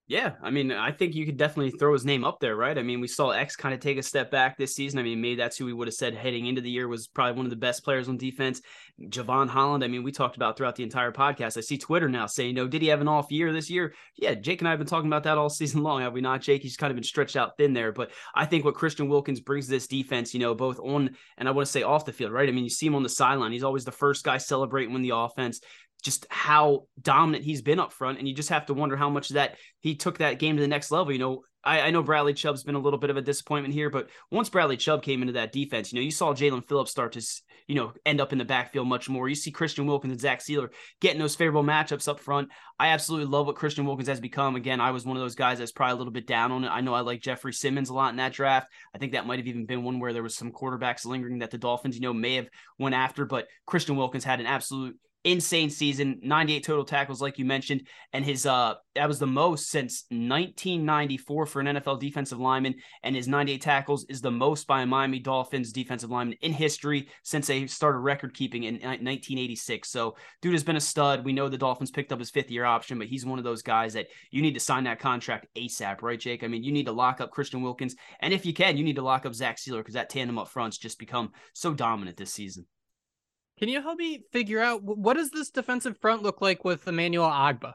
Yeah, 0.08 0.34
I 0.40 0.50
mean, 0.50 0.70
I 0.70 0.92
think 0.92 1.16
you 1.16 1.26
could 1.26 1.36
definitely 1.36 1.72
throw 1.72 1.92
his 1.92 2.04
name 2.04 2.22
up 2.22 2.38
there, 2.38 2.54
right? 2.54 2.78
I 2.78 2.82
mean, 2.82 3.00
we 3.00 3.08
saw 3.08 3.30
X 3.30 3.56
kind 3.56 3.74
of 3.74 3.80
take 3.80 3.98
a 3.98 4.02
step 4.04 4.30
back 4.30 4.56
this 4.56 4.72
season. 4.72 5.00
I 5.00 5.02
mean, 5.02 5.20
maybe 5.20 5.34
that's 5.34 5.56
who 5.56 5.64
we 5.64 5.72
would 5.72 5.88
have 5.88 5.96
said 5.96 6.14
heading 6.14 6.46
into 6.46 6.60
the 6.60 6.70
year 6.70 6.86
was 6.86 7.08
probably 7.08 7.36
one 7.36 7.44
of 7.44 7.50
the 7.50 7.56
best 7.56 7.82
players 7.82 8.08
on 8.08 8.16
defense. 8.16 8.62
Jevon 9.08 9.48
Holland, 9.48 9.82
I 9.82 9.88
mean, 9.88 10.04
we 10.04 10.12
talked 10.12 10.36
about 10.36 10.56
throughout 10.56 10.76
the 10.76 10.84
entire 10.84 11.10
podcast. 11.10 11.56
I 11.56 11.60
see 11.60 11.76
Twitter 11.76 12.08
now 12.08 12.26
saying, 12.26 12.54
know, 12.54 12.68
did 12.68 12.82
he 12.82 12.88
have 12.88 13.00
an 13.00 13.08
off 13.08 13.32
year 13.32 13.52
this 13.52 13.68
year? 13.68 13.94
Yeah, 14.14 14.34
Jake 14.34 14.60
and 14.60 14.68
I 14.68 14.70
have 14.70 14.78
been 14.78 14.86
talking 14.86 15.08
about 15.08 15.24
that 15.24 15.38
all 15.38 15.50
season 15.50 15.82
long, 15.82 16.02
have 16.02 16.12
we 16.12 16.20
not, 16.20 16.40
Jake? 16.40 16.62
He's 16.62 16.76
kind 16.76 16.92
of 16.92 16.94
been 16.94 17.02
stretched 17.02 17.34
out 17.34 17.56
thin 17.56 17.72
there. 17.72 17.90
But 17.90 18.12
I 18.32 18.46
think 18.46 18.64
what 18.64 18.76
Christian 18.76 19.08
Wilkins 19.08 19.40
brings 19.40 19.66
this 19.66 19.88
defense, 19.88 20.32
you 20.32 20.38
know, 20.38 20.54
both 20.54 20.78
on 20.78 21.16
and 21.36 21.48
I 21.48 21.50
want 21.50 21.66
to 21.66 21.72
say 21.72 21.82
off 21.82 22.04
the 22.04 22.12
field, 22.12 22.30
right? 22.30 22.48
I 22.48 22.52
mean, 22.52 22.64
you 22.64 22.70
see 22.70 22.86
him 22.86 22.94
on 22.94 23.02
the 23.02 23.08
sideline. 23.08 23.50
He's 23.50 23.64
always 23.64 23.84
the 23.84 23.90
first 23.90 24.24
guy 24.24 24.38
celebrating 24.38 24.92
when 24.92 25.02
the 25.02 25.16
offense 25.16 25.60
just 26.06 26.24
how 26.30 26.86
dominant 27.02 27.44
he's 27.44 27.62
been 27.62 27.80
up 27.80 27.92
front. 27.92 28.18
And 28.18 28.28
you 28.28 28.32
just 28.32 28.48
have 28.50 28.66
to 28.66 28.74
wonder 28.74 28.96
how 28.96 29.10
much 29.10 29.30
that 29.30 29.56
he 29.80 29.96
took 29.96 30.18
that 30.18 30.38
game 30.38 30.56
to 30.56 30.62
the 30.62 30.68
next 30.68 30.92
level. 30.92 31.12
You 31.12 31.18
know, 31.18 31.42
I, 31.64 31.80
I, 31.80 31.90
know 31.90 32.02
Bradley 32.02 32.32
Chubb's 32.32 32.62
been 32.62 32.76
a 32.76 32.80
little 32.80 32.98
bit 32.98 33.10
of 33.10 33.16
a 33.16 33.22
disappointment 33.22 33.74
here, 33.74 33.90
but 33.90 34.08
once 34.30 34.48
Bradley 34.48 34.76
Chubb 34.76 35.02
came 35.02 35.20
into 35.20 35.32
that 35.32 35.50
defense, 35.50 35.92
you 35.92 35.98
know, 35.98 36.04
you 36.04 36.12
saw 36.12 36.32
Jaelan 36.32 36.66
Phillips 36.68 36.92
start 36.92 37.12
to, 37.14 37.26
you 37.66 37.74
know, 37.74 37.92
end 38.06 38.20
up 38.20 38.32
in 38.32 38.38
the 38.38 38.44
backfield 38.44 38.86
much 38.86 39.08
more. 39.08 39.28
You 39.28 39.34
see 39.34 39.50
Christian 39.50 39.84
Wilkins 39.84 40.12
and 40.12 40.20
Zach 40.20 40.38
Sieler 40.38 40.68
getting 41.00 41.18
those 41.18 41.34
favorable 41.34 41.64
matchups 41.64 42.06
up 42.06 42.20
front. 42.20 42.50
I 42.78 42.88
absolutely 42.88 43.26
love 43.26 43.46
what 43.46 43.56
Christian 43.56 43.84
Wilkins 43.84 44.08
has 44.08 44.20
become. 44.20 44.54
Again, 44.54 44.80
I 44.80 44.92
was 44.92 45.04
one 45.04 45.16
of 45.16 45.22
those 45.22 45.34
guys 45.34 45.58
that's 45.58 45.72
probably 45.72 45.94
a 45.94 45.96
little 45.96 46.12
bit 46.12 46.28
down 46.28 46.52
on 46.52 46.62
it. 46.62 46.68
I 46.68 46.82
know 46.82 46.94
I 46.94 47.00
like 47.00 47.20
Jeffrey 47.20 47.52
Simmons 47.52 47.90
a 47.90 47.94
lot 47.94 48.10
in 48.10 48.16
that 48.18 48.32
draft. 48.32 48.70
I 48.94 48.98
think 48.98 49.12
that 49.12 49.26
might 49.26 49.40
have 49.40 49.48
even 49.48 49.66
been 49.66 49.82
one 49.82 49.98
where 49.98 50.12
there 50.12 50.22
was 50.22 50.36
some 50.36 50.52
quarterbacks 50.52 51.04
lingering 51.04 51.40
that 51.40 51.50
the 51.50 51.58
Dolphins, 51.58 51.96
you 51.96 52.02
know, 52.02 52.14
may 52.14 52.36
have 52.36 52.48
went 52.78 52.94
after, 52.94 53.24
but 53.24 53.48
Christian 53.66 53.96
Wilkins 53.96 54.24
had 54.24 54.38
an 54.38 54.46
absolute 54.46 54.96
insane 55.24 55.68
season 55.68 56.20
98 56.22 56.62
total 56.62 56.84
tackles 56.84 57.20
like 57.20 57.36
you 57.36 57.44
mentioned 57.44 57.82
and 58.12 58.24
his 58.24 58.46
uh 58.46 58.74
that 58.94 59.08
was 59.08 59.18
the 59.18 59.26
most 59.26 59.68
since 59.68 60.04
1994 60.10 61.46
for 61.46 61.60
an 61.60 61.66
NFL 61.66 61.98
defensive 61.98 62.38
lineman 62.38 62.76
and 63.02 63.16
his 63.16 63.26
98 63.26 63.60
tackles 63.60 64.06
is 64.08 64.20
the 64.20 64.30
most 64.30 64.68
by 64.68 64.82
a 64.82 64.86
Miami 64.86 65.18
Dolphins 65.18 65.72
defensive 65.72 66.10
lineman 66.10 66.38
in 66.42 66.52
history 66.52 67.08
since 67.24 67.48
they 67.48 67.66
started 67.66 67.98
record 67.98 68.34
keeping 68.34 68.62
in 68.62 68.74
1986 68.74 69.90
so 69.90 70.14
dude 70.42 70.52
has 70.52 70.62
been 70.62 70.76
a 70.76 70.80
stud. 70.80 71.24
We 71.24 71.32
know 71.32 71.48
the 71.48 71.58
Dolphins 71.58 71.90
picked 71.90 72.12
up 72.12 72.20
his 72.20 72.30
fifth 72.30 72.50
year 72.50 72.64
option 72.64 72.96
but 72.96 73.08
he's 73.08 73.26
one 73.26 73.38
of 73.38 73.44
those 73.44 73.62
guys 73.62 73.94
that 73.94 74.06
you 74.30 74.42
need 74.42 74.54
to 74.54 74.60
sign 74.60 74.84
that 74.84 75.00
contract 75.00 75.48
ASAP 75.56 76.02
right 76.02 76.20
Jake? 76.20 76.44
I 76.44 76.46
mean 76.48 76.62
you 76.62 76.70
need 76.70 76.86
to 76.86 76.92
lock 76.92 77.20
up 77.20 77.32
Christian 77.32 77.62
Wilkins 77.62 77.96
and 78.20 78.32
if 78.32 78.46
you 78.46 78.54
can 78.54 78.76
you 78.76 78.84
need 78.84 78.96
to 78.96 79.02
lock 79.02 79.26
up 79.26 79.34
Zach 79.34 79.56
Sieler 79.56 79.78
because 79.78 79.94
that 79.94 80.08
tandem 80.08 80.38
up 80.38 80.48
front's 80.48 80.78
just 80.78 81.00
become 81.00 81.32
so 81.52 81.74
dominant 81.74 82.16
this 82.16 82.32
season 82.32 82.64
can 83.58 83.68
you 83.68 83.80
help 83.80 83.98
me 83.98 84.22
figure 84.32 84.60
out 84.60 84.82
what 84.82 85.14
does 85.14 85.30
this 85.30 85.50
defensive 85.50 85.98
front 85.98 86.22
look 86.22 86.40
like 86.40 86.64
with 86.64 86.86
Emmanuel 86.86 87.28
Ogbah? 87.28 87.74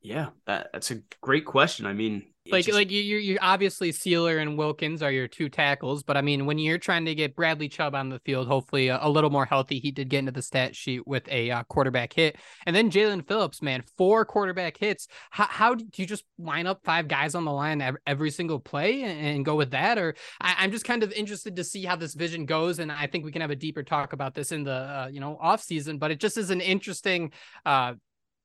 Yeah, 0.00 0.28
that, 0.46 0.70
that's 0.72 0.90
a 0.90 1.02
great 1.20 1.44
question. 1.44 1.86
I 1.86 1.92
mean, 1.92 2.26
like 2.50 2.66
just... 2.66 2.76
like 2.76 2.90
you 2.90 3.00
you 3.00 3.38
obviously 3.40 3.92
Sieler 3.92 4.40
and 4.40 4.56
Wilkins 4.56 5.02
are 5.02 5.12
your 5.12 5.28
two 5.28 5.48
tackles, 5.48 6.02
but 6.02 6.16
I 6.16 6.22
mean 6.22 6.46
when 6.46 6.58
you're 6.58 6.78
trying 6.78 7.04
to 7.04 7.14
get 7.14 7.36
Bradley 7.36 7.68
Chubb 7.68 7.94
on 7.94 8.08
the 8.08 8.18
field, 8.20 8.48
hopefully 8.48 8.88
a, 8.88 8.98
a 9.00 9.08
little 9.08 9.30
more 9.30 9.46
healthy, 9.46 9.78
he 9.78 9.90
did 9.90 10.08
get 10.08 10.20
into 10.20 10.32
the 10.32 10.42
stat 10.42 10.74
sheet 10.74 11.06
with 11.06 11.28
a 11.28 11.50
uh, 11.50 11.62
quarterback 11.64 12.12
hit, 12.12 12.36
and 12.66 12.74
then 12.74 12.90
Jaelan 12.90 13.26
Phillips, 13.26 13.62
man, 13.62 13.82
four 13.96 14.24
quarterback 14.24 14.76
hits. 14.76 15.08
How 15.30 15.46
how 15.46 15.74
do 15.74 15.84
you 15.96 16.06
just 16.06 16.24
line 16.38 16.66
up 16.66 16.80
five 16.84 17.08
guys 17.08 17.34
on 17.34 17.44
the 17.44 17.52
line 17.52 17.80
every, 17.80 18.00
every 18.06 18.30
single 18.30 18.60
play 18.60 19.02
and, 19.02 19.20
and, 19.20 19.44
go 19.44 19.56
with 19.56 19.70
that? 19.70 19.98
Or 19.98 20.14
I, 20.40 20.64
am 20.64 20.72
just 20.72 20.84
kind 20.84 21.02
of 21.02 21.12
interested 21.12 21.56
to 21.56 21.64
see 21.64 21.84
how 21.84 21.96
this 21.96 22.14
vision 22.14 22.46
goes, 22.46 22.78
and 22.78 22.90
I 22.90 23.06
think 23.06 23.24
we 23.24 23.32
can 23.32 23.42
have 23.42 23.50
a 23.50 23.56
deeper 23.56 23.82
talk 23.82 24.12
about 24.12 24.34
this 24.34 24.52
in 24.52 24.64
the 24.64 24.72
uh, 24.72 25.08
you 25.10 25.20
know 25.20 25.38
off 25.40 25.62
season. 25.62 25.98
But 25.98 26.10
it 26.10 26.20
just 26.20 26.36
is 26.36 26.50
an 26.50 26.60
interesting 26.60 27.32
uh, 27.64 27.94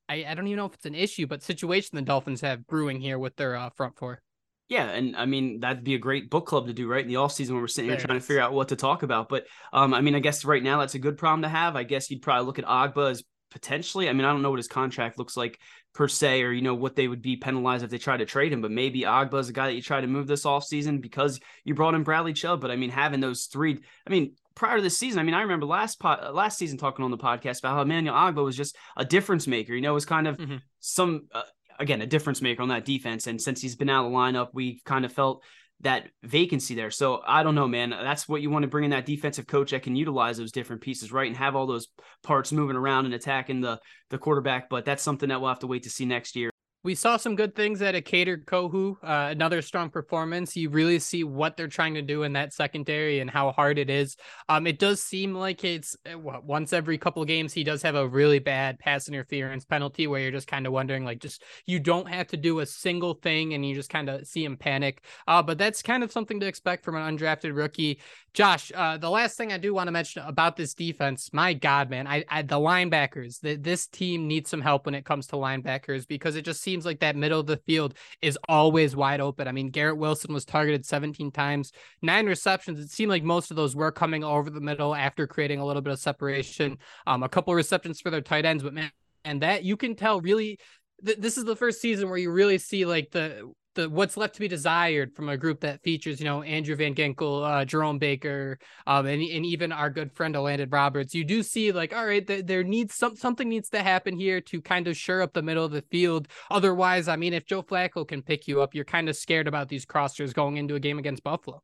I, 0.08 0.24
I 0.28 0.34
don't 0.34 0.46
even 0.46 0.58
know 0.58 0.66
if 0.66 0.74
it's 0.74 0.86
an 0.86 0.94
issue, 0.94 1.26
but 1.26 1.42
situation 1.42 1.96
the 1.96 2.02
Dolphins 2.02 2.40
have 2.42 2.66
brewing 2.66 3.00
here 3.00 3.18
with 3.18 3.36
their 3.36 3.56
uh, 3.56 3.70
front 3.70 3.96
four. 3.96 4.20
Yeah, 4.68 4.88
and 4.88 5.14
I 5.14 5.26
mean 5.26 5.60
that'd 5.60 5.84
be 5.84 5.94
a 5.94 5.98
great 5.98 6.30
book 6.30 6.46
club 6.46 6.66
to 6.66 6.72
do 6.72 6.88
right 6.88 7.02
in 7.02 7.08
the 7.08 7.16
off 7.16 7.32
season 7.32 7.54
when 7.54 7.62
we're 7.62 7.68
sitting 7.68 7.90
here 7.90 7.98
trying 7.98 8.18
to 8.18 8.24
figure 8.24 8.42
out 8.42 8.52
what 8.52 8.68
to 8.68 8.76
talk 8.76 9.02
about. 9.02 9.28
But 9.28 9.46
um, 9.72 9.92
I 9.92 10.00
mean, 10.00 10.14
I 10.14 10.20
guess 10.20 10.44
right 10.44 10.62
now 10.62 10.80
that's 10.80 10.94
a 10.94 10.98
good 10.98 11.18
problem 11.18 11.42
to 11.42 11.48
have. 11.48 11.76
I 11.76 11.82
guess 11.82 12.10
you'd 12.10 12.22
probably 12.22 12.46
look 12.46 12.58
at 12.58 12.64
Ogbah 12.64 13.10
as 13.10 13.22
potentially. 13.50 14.08
I 14.08 14.12
mean, 14.14 14.24
I 14.24 14.32
don't 14.32 14.42
know 14.42 14.50
what 14.50 14.58
his 14.58 14.68
contract 14.68 15.18
looks 15.18 15.36
like 15.36 15.60
per 15.92 16.08
se, 16.08 16.42
or 16.42 16.50
you 16.50 16.62
know 16.62 16.74
what 16.74 16.96
they 16.96 17.06
would 17.08 17.22
be 17.22 17.36
penalized 17.36 17.84
if 17.84 17.90
they 17.90 17.98
try 17.98 18.16
to 18.16 18.24
trade 18.24 18.52
him. 18.52 18.62
But 18.62 18.70
maybe 18.70 19.02
Ogbah 19.02 19.38
is 19.38 19.50
a 19.50 19.52
guy 19.52 19.66
that 19.66 19.74
you 19.74 19.82
try 19.82 20.00
to 20.00 20.06
move 20.06 20.26
this 20.26 20.46
off 20.46 20.64
season 20.64 20.98
because 20.98 21.40
you 21.64 21.74
brought 21.74 21.94
in 21.94 22.02
Bradley 22.02 22.32
Chubb. 22.32 22.62
But 22.62 22.70
I 22.70 22.76
mean, 22.76 22.90
having 22.90 23.20
those 23.20 23.44
three, 23.44 23.80
I 24.06 24.10
mean, 24.10 24.34
prior 24.54 24.76
to 24.76 24.82
this 24.82 24.98
season, 24.98 25.18
I 25.18 25.22
mean, 25.22 25.34
I 25.34 25.42
remember 25.42 25.66
last 25.66 26.00
pot, 26.00 26.34
last 26.34 26.58
season 26.58 26.78
talking 26.78 27.04
on 27.04 27.10
the 27.10 27.18
podcast 27.18 27.60
about 27.60 27.74
how 27.74 27.82
Emmanuel 27.82 28.14
Ogbah 28.14 28.44
was 28.44 28.56
just 28.56 28.76
a 28.96 29.04
difference 29.04 29.46
maker. 29.46 29.74
You 29.74 29.82
know, 29.82 29.90
it 29.90 29.94
was 29.94 30.06
kind 30.06 30.26
of 30.26 30.36
mm-hmm. 30.36 30.56
some 30.80 31.28
uh, 31.32 31.42
again 31.78 32.02
a 32.02 32.06
difference 32.06 32.40
maker 32.40 32.62
on 32.62 32.68
that 32.68 32.84
defense. 32.84 33.26
And 33.26 33.40
since 33.40 33.60
he's 33.60 33.76
been 33.76 33.90
out 33.90 34.06
of 34.06 34.12
the 34.12 34.16
lineup, 34.16 34.48
we 34.52 34.80
kind 34.84 35.04
of 35.04 35.12
felt 35.12 35.42
that 35.80 36.08
vacancy 36.22 36.74
there. 36.74 36.90
So 36.90 37.20
I 37.26 37.42
don't 37.42 37.54
know, 37.54 37.68
man. 37.68 37.90
That's 37.90 38.28
what 38.28 38.42
you 38.42 38.50
want 38.50 38.62
to 38.62 38.68
bring 38.68 38.84
in 38.84 38.90
that 38.90 39.06
defensive 39.06 39.46
coach 39.46 39.72
that 39.72 39.82
can 39.82 39.96
utilize 39.96 40.38
those 40.38 40.52
different 40.52 40.82
pieces, 40.82 41.12
right, 41.12 41.26
and 41.26 41.36
have 41.36 41.56
all 41.56 41.66
those 41.66 41.88
parts 42.22 42.52
moving 42.52 42.76
around 42.76 43.06
and 43.06 43.14
attacking 43.14 43.60
the 43.60 43.80
the 44.10 44.18
quarterback. 44.18 44.68
But 44.68 44.84
that's 44.84 45.02
something 45.02 45.28
that 45.28 45.40
we'll 45.40 45.50
have 45.50 45.60
to 45.60 45.66
wait 45.66 45.82
to 45.84 45.90
see 45.90 46.06
next 46.06 46.36
year 46.36 46.53
we 46.84 46.94
saw 46.94 47.16
some 47.16 47.34
good 47.34 47.56
things 47.56 47.80
at 47.80 47.94
a 47.94 48.02
Kader 48.02 48.36
Kohou, 48.36 48.98
uh, 49.02 49.30
another 49.30 49.62
strong 49.62 49.88
performance. 49.88 50.54
You 50.54 50.68
really 50.68 50.98
see 50.98 51.24
what 51.24 51.56
they're 51.56 51.66
trying 51.66 51.94
to 51.94 52.02
do 52.02 52.24
in 52.24 52.34
that 52.34 52.52
secondary 52.52 53.20
and 53.20 53.30
how 53.30 53.52
hard 53.52 53.78
it 53.78 53.88
is. 53.88 54.18
Um, 54.50 54.66
it 54.66 54.78
does 54.78 55.02
seem 55.02 55.34
like 55.34 55.64
it's 55.64 55.96
uh, 56.04 56.18
what, 56.18 56.44
once 56.44 56.74
every 56.74 56.98
couple 56.98 57.24
games 57.24 57.54
he 57.54 57.64
does 57.64 57.80
have 57.82 57.94
a 57.94 58.06
really 58.06 58.38
bad 58.38 58.78
pass 58.78 59.08
interference 59.08 59.64
penalty 59.64 60.06
where 60.06 60.20
you're 60.20 60.30
just 60.30 60.46
kind 60.46 60.66
of 60.66 60.74
wondering 60.74 61.06
like 61.06 61.20
just 61.20 61.42
you 61.64 61.80
don't 61.80 62.08
have 62.08 62.26
to 62.28 62.36
do 62.36 62.60
a 62.60 62.66
single 62.66 63.14
thing 63.14 63.54
and 63.54 63.66
you 63.66 63.74
just 63.74 63.88
kind 63.88 64.10
of 64.10 64.26
see 64.26 64.44
him 64.44 64.58
panic. 64.58 65.02
Uh, 65.26 65.42
but 65.42 65.56
that's 65.56 65.82
kind 65.82 66.04
of 66.04 66.12
something 66.12 66.38
to 66.38 66.46
expect 66.46 66.84
from 66.84 66.96
an 66.96 67.16
undrafted 67.16 67.56
rookie. 67.56 67.98
Josh, 68.34 68.70
uh, 68.74 68.98
the 68.98 69.08
last 69.08 69.38
thing 69.38 69.52
I 69.52 69.58
do 69.58 69.72
want 69.72 69.86
to 69.86 69.92
mention 69.92 70.22
about 70.26 70.56
this 70.56 70.74
defense, 70.74 71.30
my 71.32 71.54
God, 71.54 71.88
man, 71.88 72.06
I, 72.06 72.24
I 72.28 72.42
the 72.42 72.56
linebackers, 72.56 73.40
the, 73.40 73.54
this 73.54 73.86
team 73.86 74.26
needs 74.26 74.50
some 74.50 74.60
help 74.60 74.84
when 74.84 74.94
it 74.94 75.06
comes 75.06 75.28
to 75.28 75.36
linebackers 75.36 76.06
because 76.06 76.36
it 76.36 76.44
just 76.44 76.60
seems 76.60 76.73
like 76.82 77.00
that 77.00 77.16
middle 77.16 77.40
of 77.40 77.46
the 77.46 77.58
field 77.58 77.94
is 78.20 78.38
always 78.48 78.96
wide 78.96 79.20
open. 79.20 79.46
I 79.46 79.52
mean, 79.52 79.70
Garrett 79.70 79.98
Wilson 79.98 80.32
was 80.34 80.44
targeted 80.44 80.84
17 80.84 81.30
times, 81.30 81.72
nine 82.02 82.26
receptions. 82.26 82.80
It 82.80 82.90
seemed 82.90 83.10
like 83.10 83.22
most 83.22 83.50
of 83.50 83.56
those 83.56 83.76
were 83.76 83.92
coming 83.92 84.24
over 84.24 84.50
the 84.50 84.60
middle 84.60 84.94
after 84.94 85.26
creating 85.26 85.60
a 85.60 85.64
little 85.64 85.82
bit 85.82 85.92
of 85.92 85.98
separation. 86.00 86.78
Um, 87.06 87.22
a 87.22 87.28
couple 87.28 87.54
receptions 87.54 88.00
for 88.00 88.10
their 88.10 88.20
tight 88.20 88.44
ends, 88.44 88.62
but 88.62 88.74
man, 88.74 88.90
and 89.24 89.42
that 89.42 89.64
you 89.64 89.76
can 89.76 89.94
tell 89.94 90.20
really 90.20 90.58
this 91.02 91.36
is 91.36 91.44
the 91.44 91.56
first 91.56 91.80
season 91.80 92.08
where 92.08 92.18
you 92.18 92.30
really 92.30 92.58
see 92.58 92.86
like 92.86 93.10
the 93.10 93.52
the 93.74 93.88
what's 93.88 94.16
left 94.16 94.34
to 94.34 94.40
be 94.40 94.48
desired 94.48 95.14
from 95.14 95.28
a 95.28 95.36
group 95.36 95.60
that 95.60 95.82
features, 95.82 96.20
you 96.20 96.24
know, 96.24 96.42
Andrew 96.42 96.76
Van 96.76 96.94
Ginkel, 96.94 97.44
uh, 97.44 97.64
Jerome 97.64 97.98
Baker, 97.98 98.58
um, 98.86 99.06
and, 99.06 99.22
and 99.22 99.46
even 99.46 99.72
our 99.72 99.90
good 99.90 100.12
friend 100.12 100.34
Elandon 100.34 100.72
Roberts. 100.72 101.14
You 101.14 101.24
do 101.24 101.42
see 101.42 101.72
like, 101.72 101.94
all 101.94 102.06
right, 102.06 102.26
th- 102.26 102.46
there 102.46 102.64
needs 102.64 102.94
some 102.94 103.16
something 103.16 103.48
needs 103.48 103.68
to 103.70 103.82
happen 103.82 104.18
here 104.18 104.40
to 104.42 104.60
kind 104.60 104.88
of 104.88 104.96
shore 104.96 105.22
up 105.22 105.32
the 105.32 105.42
middle 105.42 105.64
of 105.64 105.72
the 105.72 105.82
field. 105.90 106.28
Otherwise, 106.50 107.08
I 107.08 107.16
mean, 107.16 107.34
if 107.34 107.46
Joe 107.46 107.62
Flacco 107.62 108.06
can 108.06 108.22
pick 108.22 108.48
you 108.48 108.62
up, 108.62 108.74
you're 108.74 108.84
kind 108.84 109.08
of 109.08 109.16
scared 109.16 109.48
about 109.48 109.68
these 109.68 109.86
crossers 109.86 110.34
going 110.34 110.56
into 110.56 110.74
a 110.74 110.80
game 110.80 110.98
against 110.98 111.22
Buffalo. 111.22 111.62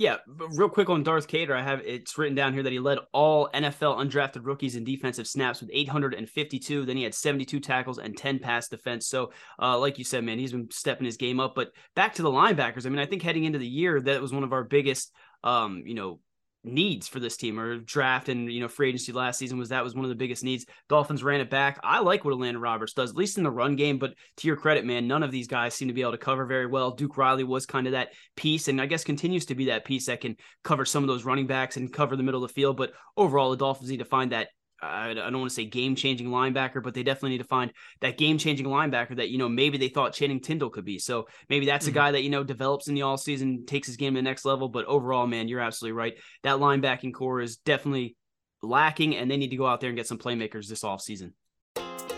Yeah, 0.00 0.16
real 0.26 0.70
quick 0.70 0.88
on 0.88 1.02
Darth 1.02 1.28
Kader, 1.28 1.54
I 1.54 1.60
have 1.60 1.82
it's 1.84 2.16
written 2.16 2.34
down 2.34 2.54
here 2.54 2.62
that 2.62 2.72
he 2.72 2.78
led 2.78 3.00
all 3.12 3.50
NFL 3.52 3.98
undrafted 3.98 4.46
rookies 4.46 4.74
in 4.74 4.82
defensive 4.82 5.26
snaps 5.26 5.60
with 5.60 5.68
852. 5.70 6.86
Then 6.86 6.96
he 6.96 7.02
had 7.02 7.14
72 7.14 7.60
tackles 7.60 7.98
and 7.98 8.16
10 8.16 8.38
pass 8.38 8.66
defense. 8.66 9.08
So, 9.08 9.30
uh, 9.60 9.78
like 9.78 9.98
you 9.98 10.04
said, 10.04 10.24
man, 10.24 10.38
he's 10.38 10.52
been 10.52 10.70
stepping 10.70 11.04
his 11.04 11.18
game 11.18 11.38
up. 11.38 11.54
But 11.54 11.72
back 11.94 12.14
to 12.14 12.22
the 12.22 12.30
linebackers, 12.30 12.86
I 12.86 12.88
mean, 12.88 12.98
I 12.98 13.04
think 13.04 13.20
heading 13.20 13.44
into 13.44 13.58
the 13.58 13.66
year, 13.66 14.00
that 14.00 14.22
was 14.22 14.32
one 14.32 14.42
of 14.42 14.54
our 14.54 14.64
biggest, 14.64 15.12
um, 15.44 15.82
you 15.84 15.92
know, 15.92 16.20
needs 16.62 17.08
for 17.08 17.20
this 17.20 17.36
team 17.36 17.58
or 17.58 17.78
draft 17.78 18.28
and 18.28 18.52
you 18.52 18.60
know 18.60 18.68
free 18.68 18.88
agency 18.88 19.12
last 19.12 19.38
season 19.38 19.58
was 19.58 19.70
that 19.70 19.82
was 19.82 19.94
one 19.94 20.04
of 20.04 20.08
the 20.08 20.14
biggest 20.14 20.44
needs. 20.44 20.66
Dolphins 20.88 21.22
ran 21.22 21.40
it 21.40 21.50
back. 21.50 21.80
I 21.82 22.00
like 22.00 22.24
what 22.24 22.34
Elandon 22.34 22.60
Roberts 22.60 22.92
does, 22.92 23.10
at 23.10 23.16
least 23.16 23.38
in 23.38 23.44
the 23.44 23.50
run 23.50 23.76
game. 23.76 23.98
But 23.98 24.14
to 24.38 24.46
your 24.46 24.56
credit, 24.56 24.84
man, 24.84 25.08
none 25.08 25.22
of 25.22 25.30
these 25.30 25.46
guys 25.46 25.74
seem 25.74 25.88
to 25.88 25.94
be 25.94 26.02
able 26.02 26.12
to 26.12 26.18
cover 26.18 26.44
very 26.44 26.66
well. 26.66 26.90
Duke 26.90 27.16
Riley 27.16 27.44
was 27.44 27.66
kind 27.66 27.86
of 27.86 27.92
that 27.92 28.12
piece, 28.36 28.68
and 28.68 28.80
I 28.80 28.86
guess 28.86 29.04
continues 29.04 29.46
to 29.46 29.54
be 29.54 29.66
that 29.66 29.84
piece 29.84 30.06
that 30.06 30.20
can 30.20 30.36
cover 30.62 30.84
some 30.84 31.02
of 31.02 31.08
those 31.08 31.24
running 31.24 31.46
backs 31.46 31.76
and 31.76 31.92
cover 31.92 32.16
the 32.16 32.22
middle 32.22 32.44
of 32.44 32.50
the 32.50 32.54
field. 32.54 32.76
But 32.76 32.92
overall, 33.16 33.50
the 33.50 33.56
Dolphins 33.56 33.90
need 33.90 33.98
to 33.98 34.04
find 34.04 34.32
that 34.32 34.48
I 34.82 35.14
don't 35.14 35.38
want 35.38 35.50
to 35.50 35.54
say 35.54 35.64
game 35.64 35.94
changing 35.94 36.28
linebacker, 36.28 36.82
but 36.82 36.94
they 36.94 37.02
definitely 37.02 37.30
need 37.30 37.38
to 37.38 37.44
find 37.44 37.72
that 38.00 38.16
game 38.16 38.38
changing 38.38 38.66
linebacker 38.66 39.16
that, 39.16 39.28
you 39.28 39.38
know, 39.38 39.48
maybe 39.48 39.78
they 39.78 39.88
thought 39.88 40.14
Channing 40.14 40.40
Tindall 40.40 40.70
could 40.70 40.84
be. 40.84 40.98
So 40.98 41.26
maybe 41.48 41.66
that's 41.66 41.86
mm-hmm. 41.86 41.96
a 41.96 42.00
guy 42.00 42.10
that, 42.12 42.22
you 42.22 42.30
know, 42.30 42.44
develops 42.44 42.88
in 42.88 42.94
the 42.94 43.02
all 43.02 43.18
season, 43.18 43.66
takes 43.66 43.86
his 43.86 43.96
game 43.96 44.14
to 44.14 44.18
the 44.18 44.22
next 44.22 44.44
level. 44.44 44.68
But 44.68 44.86
overall, 44.86 45.26
man, 45.26 45.48
you're 45.48 45.60
absolutely 45.60 45.96
right. 45.98 46.14
That 46.42 46.56
linebacking 46.56 47.14
core 47.14 47.40
is 47.40 47.58
definitely 47.58 48.16
lacking, 48.62 49.16
and 49.16 49.30
they 49.30 49.36
need 49.36 49.50
to 49.50 49.56
go 49.56 49.66
out 49.66 49.80
there 49.80 49.90
and 49.90 49.96
get 49.96 50.06
some 50.06 50.18
playmakers 50.18 50.68
this 50.68 50.84
off 50.84 51.02
season. 51.02 51.34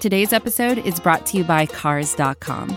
Today's 0.01 0.33
episode 0.33 0.79
is 0.79 0.99
brought 0.99 1.27
to 1.27 1.39
you 1.39 1.45
by 1.45 1.67
Cars.com. 1.67 2.77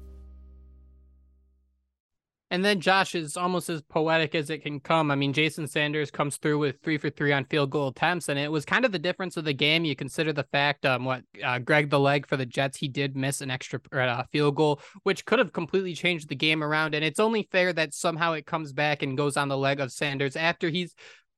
And 2.51 2.65
then 2.65 2.81
Josh 2.81 3.15
is 3.15 3.37
almost 3.37 3.69
as 3.69 3.81
poetic 3.81 4.35
as 4.35 4.49
it 4.49 4.61
can 4.61 4.81
come. 4.81 5.09
I 5.09 5.15
mean, 5.15 5.31
Jason 5.31 5.67
Sanders 5.67 6.11
comes 6.11 6.35
through 6.35 6.59
with 6.59 6.81
three 6.83 6.97
for 6.97 7.09
three 7.09 7.31
on 7.31 7.45
field 7.45 7.69
goal 7.69 7.87
attempts, 7.87 8.27
and 8.27 8.37
it 8.37 8.51
was 8.51 8.65
kind 8.65 8.83
of 8.83 8.91
the 8.91 8.99
difference 8.99 9.37
of 9.37 9.45
the 9.45 9.53
game. 9.53 9.85
You 9.85 9.95
consider 9.95 10.33
the 10.33 10.43
fact, 10.43 10.85
um, 10.85 11.05
what 11.05 11.23
uh, 11.41 11.59
Greg 11.59 11.89
the 11.89 11.99
leg 11.99 12.27
for 12.27 12.35
the 12.35 12.45
Jets, 12.45 12.77
he 12.77 12.89
did 12.89 13.15
miss 13.15 13.39
an 13.39 13.49
extra 13.49 13.79
uh, 13.93 14.23
field 14.33 14.55
goal, 14.55 14.81
which 15.03 15.25
could 15.25 15.39
have 15.39 15.53
completely 15.53 15.93
changed 15.95 16.27
the 16.27 16.35
game 16.35 16.61
around. 16.61 16.93
And 16.93 17.05
it's 17.05 17.21
only 17.21 17.47
fair 17.53 17.71
that 17.71 17.93
somehow 17.93 18.33
it 18.33 18.45
comes 18.45 18.73
back 18.73 19.01
and 19.01 19.17
goes 19.17 19.37
on 19.37 19.47
the 19.47 19.57
leg 19.57 19.79
of 19.79 19.93
Sanders 19.93 20.35
after 20.35 20.67
he's, 20.67 20.93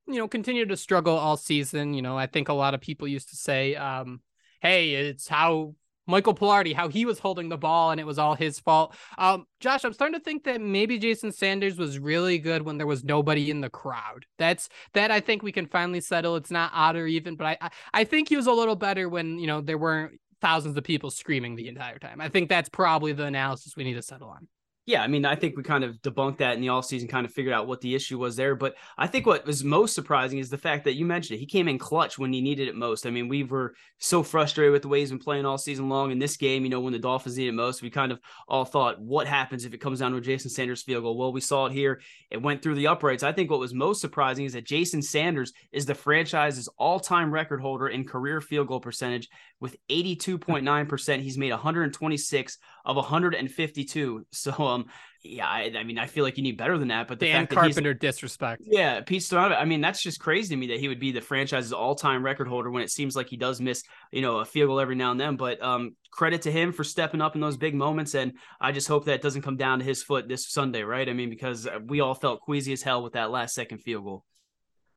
you 0.07 0.15
know, 0.15 0.27
continued 0.27 0.69
to 0.69 0.77
struggle 0.77 1.15
all 1.15 1.37
season. 1.37 1.93
You 1.93 2.01
know, 2.01 2.17
I 2.17 2.25
think 2.25 2.49
a 2.49 2.53
lot 2.53 2.73
of 2.73 2.81
people 2.81 3.07
used 3.07 3.29
to 3.29 3.35
say, 3.35 3.75
um, 3.75 4.21
hey, 4.61 4.95
it's 4.95 5.27
how 5.27 5.75
Michael 6.07 6.35
Palardy, 6.35 6.73
how 6.73 6.87
he 6.89 7.05
was 7.05 7.19
holding 7.19 7.49
the 7.49 7.57
ball 7.57 7.91
and 7.91 7.99
it 7.99 8.05
was 8.05 8.19
all 8.19 8.35
his 8.35 8.59
fault. 8.59 8.95
Um, 9.17 9.45
Josh, 9.59 9.83
I'm 9.83 9.93
starting 9.93 10.19
to 10.19 10.23
think 10.23 10.43
that 10.43 10.61
maybe 10.61 10.97
Jason 10.97 11.31
Sanders 11.31 11.77
was 11.77 11.99
really 11.99 12.37
good 12.37 12.63
when 12.63 12.77
there 12.77 12.87
was 12.87 13.03
nobody 13.03 13.49
in 13.49 13.61
the 13.61 13.69
crowd. 13.69 14.25
That's 14.37 14.69
that 14.93 15.11
I 15.11 15.19
think 15.19 15.43
we 15.43 15.51
can 15.51 15.67
finally 15.67 16.01
settle. 16.01 16.35
It's 16.35 16.51
not 16.51 16.71
odd 16.73 16.95
or 16.95 17.07
even, 17.07 17.35
but 17.35 17.45
I, 17.45 17.57
I, 17.61 17.69
I 17.93 18.03
think 18.03 18.29
he 18.29 18.35
was 18.35 18.47
a 18.47 18.51
little 18.51 18.75
better 18.75 19.07
when 19.07 19.39
you 19.39 19.47
know 19.47 19.61
there 19.61 19.77
weren't 19.77 20.19
thousands 20.41 20.75
of 20.75 20.83
people 20.83 21.09
screaming 21.09 21.55
the 21.55 21.69
entire 21.69 21.99
time. 21.99 22.19
I 22.19 22.27
think 22.27 22.49
that's 22.49 22.69
probably 22.69 23.13
the 23.13 23.23
analysis 23.23 23.77
we 23.77 23.85
need 23.85 23.93
to 23.93 24.01
settle 24.01 24.29
on. 24.29 24.47
Yeah, 24.85 25.01
I 25.01 25.07
mean, 25.07 25.23
I 25.23 25.35
think 25.35 25.55
we 25.55 25.63
kind 25.63 25.85
of 25.85 25.95
debunked 26.01 26.39
that 26.39 26.55
in 26.55 26.61
the 26.61 26.67
offseason, 26.67 27.07
kind 27.07 27.25
of 27.25 27.31
figured 27.31 27.53
out 27.53 27.67
what 27.67 27.79
the 27.79 27.95
issue 27.95 28.19
was 28.19 28.35
there. 28.35 28.53
But 28.53 28.75
I 28.97 29.07
think 29.07 29.25
what 29.25 29.45
was 29.45 29.63
most 29.63 29.95
surprising 29.95 30.39
is 30.39 30.49
the 30.49 30.57
fact 30.57 30.83
that 30.83 30.95
you 30.95 31.05
mentioned 31.05 31.37
it. 31.37 31.39
He 31.39 31.45
came 31.45 31.69
in 31.69 31.77
clutch 31.79 32.19
when 32.19 32.33
he 32.33 32.41
needed 32.41 32.67
it 32.67 32.75
most. 32.75 33.05
I 33.05 33.09
mean, 33.09 33.29
we 33.29 33.43
were 33.43 33.75
so 33.99 34.23
frustrated 34.23 34.73
with 34.73 34.81
the 34.81 34.89
way 34.89 34.99
he's 34.99 35.09
been 35.09 35.19
playing 35.19 35.45
all 35.45 35.57
season 35.57 35.87
long. 35.87 36.11
In 36.11 36.19
this 36.19 36.35
game, 36.35 36.65
you 36.65 36.69
know, 36.69 36.81
when 36.81 36.91
the 36.91 36.99
Dolphins 36.99 37.37
needed 37.37 37.53
most, 37.53 37.81
we 37.81 37.89
kind 37.89 38.11
of 38.11 38.19
all 38.45 38.65
thought, 38.65 38.99
what 38.99 39.25
happens 39.25 39.63
if 39.63 39.73
it 39.73 39.77
comes 39.77 39.99
down 39.99 40.11
to 40.11 40.17
a 40.17 40.21
Jason 40.21 40.49
Sanders 40.49 40.83
field 40.83 41.03
goal? 41.03 41.17
Well, 41.17 41.31
we 41.31 41.39
saw 41.39 41.67
it 41.67 41.71
here. 41.71 42.01
It 42.29 42.41
went 42.41 42.61
through 42.61 42.75
the 42.75 42.87
uprights. 42.87 43.23
I 43.23 43.31
think 43.31 43.49
what 43.49 43.61
was 43.61 43.73
most 43.73 44.01
surprising 44.01 44.43
is 44.43 44.51
that 44.51 44.65
Jason 44.65 45.01
Sanders 45.01 45.53
is 45.71 45.85
the 45.85 45.95
franchise's 45.95 46.67
all 46.77 46.99
time 46.99 47.31
record 47.31 47.61
holder 47.61 47.87
in 47.87 48.03
career 48.03 48.41
field 48.41 48.67
goal 48.67 48.81
percentage 48.81 49.29
with 49.61 49.77
82.9%. 49.89 51.21
He's 51.21 51.37
made 51.37 51.51
126 51.51 52.57
of 52.85 52.95
152. 52.95 54.25
So, 54.31 54.51
um, 54.51 54.85
yeah, 55.23 55.47
I, 55.47 55.71
I, 55.77 55.83
mean, 55.83 55.97
I 55.97 56.05
feel 56.05 56.25
like 56.25 56.35
you 56.37 56.43
need 56.43 56.57
better 56.57 56.77
than 56.77 56.89
that. 56.89 57.07
But 57.07 57.19
the 57.19 57.27
Dan 57.27 57.43
fact 57.43 57.53
Carpenter 57.53 57.93
disrespect. 57.93 58.63
Yeah, 58.65 58.99
Pete 59.01 59.21
Stoyanovich. 59.21 59.57
I 59.57 59.63
mean, 59.63 59.79
that's 59.79 60.01
just 60.01 60.19
crazy 60.19 60.53
to 60.53 60.59
me 60.59 60.67
that 60.67 60.79
he 60.79 60.89
would 60.89 60.99
be 60.99 61.13
the 61.13 61.21
franchise's 61.21 61.71
all-time 61.71 62.23
record 62.23 62.47
holder 62.47 62.69
when 62.69 62.83
it 62.83 62.91
seems 62.91 63.15
like 63.15 63.29
he 63.29 63.37
does 63.37 63.61
miss, 63.61 63.83
you 64.11 64.21
know, 64.21 64.39
a 64.39 64.45
field 64.45 64.67
goal 64.67 64.81
every 64.81 64.95
now 64.95 65.11
and 65.11 65.19
then. 65.19 65.37
But 65.37 65.63
um, 65.63 65.95
credit 66.11 66.41
to 66.41 66.51
him 66.51 66.73
for 66.73 66.83
stepping 66.83 67.21
up 67.21 67.35
in 67.35 67.41
those 67.41 67.55
big 67.55 67.73
moments, 67.73 68.15
and 68.15 68.33
I 68.59 68.73
just 68.73 68.87
hope 68.87 69.05
that 69.05 69.21
doesn't 69.21 69.43
come 69.43 69.55
down 69.55 69.79
to 69.79 69.85
his 69.85 70.03
foot 70.03 70.27
this 70.27 70.49
Sunday, 70.49 70.83
right? 70.83 71.07
I 71.07 71.13
mean, 71.13 71.29
because 71.29 71.67
we 71.85 72.01
all 72.01 72.15
felt 72.15 72.41
queasy 72.41 72.73
as 72.73 72.81
hell 72.81 73.01
with 73.01 73.13
that 73.13 73.31
last 73.31 73.55
second 73.55 73.77
field 73.77 74.03
goal. 74.03 74.25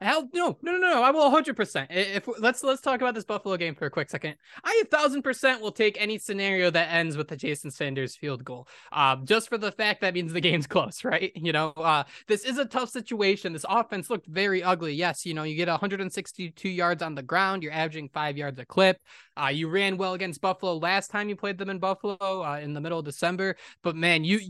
Hell 0.00 0.28
no, 0.34 0.58
no, 0.60 0.72
no, 0.72 0.78
no! 0.78 1.02
I 1.02 1.10
will 1.10 1.22
100. 1.22 1.56
percent 1.56 1.90
If 1.90 2.28
let's 2.38 2.62
let's 2.62 2.82
talk 2.82 3.00
about 3.00 3.14
this 3.14 3.24
Buffalo 3.24 3.56
game 3.56 3.74
for 3.74 3.86
a 3.86 3.90
quick 3.90 4.10
second. 4.10 4.36
I 4.62 4.82
a 4.84 4.86
thousand 4.86 5.22
percent 5.22 5.62
will 5.62 5.72
take 5.72 5.98
any 5.98 6.18
scenario 6.18 6.70
that 6.70 6.92
ends 6.92 7.16
with 7.16 7.28
the 7.28 7.36
Jason 7.36 7.70
Sanders 7.70 8.14
field 8.14 8.44
goal. 8.44 8.68
Um, 8.92 9.24
just 9.24 9.48
for 9.48 9.56
the 9.56 9.72
fact 9.72 10.02
that 10.02 10.12
means 10.12 10.34
the 10.34 10.40
game's 10.42 10.66
close, 10.66 11.02
right? 11.02 11.32
You 11.34 11.52
know, 11.52 11.70
uh, 11.70 12.04
this 12.28 12.44
is 12.44 12.58
a 12.58 12.66
tough 12.66 12.90
situation. 12.90 13.54
This 13.54 13.64
offense 13.66 14.10
looked 14.10 14.26
very 14.26 14.62
ugly. 14.62 14.92
Yes, 14.92 15.24
you 15.24 15.32
know, 15.32 15.44
you 15.44 15.56
get 15.56 15.68
162 15.68 16.68
yards 16.68 17.02
on 17.02 17.14
the 17.14 17.22
ground. 17.22 17.62
You're 17.62 17.72
averaging 17.72 18.10
five 18.10 18.36
yards 18.36 18.58
a 18.58 18.66
clip. 18.66 18.98
Uh, 19.34 19.48
you 19.48 19.68
ran 19.68 19.96
well 19.96 20.12
against 20.12 20.42
Buffalo 20.42 20.76
last 20.76 21.10
time 21.10 21.30
you 21.30 21.36
played 21.36 21.56
them 21.56 21.70
in 21.70 21.78
Buffalo 21.78 22.16
uh, 22.20 22.58
in 22.60 22.74
the 22.74 22.82
middle 22.82 22.98
of 22.98 23.04
December. 23.06 23.56
But 23.82 23.96
man, 23.96 24.24
you 24.24 24.40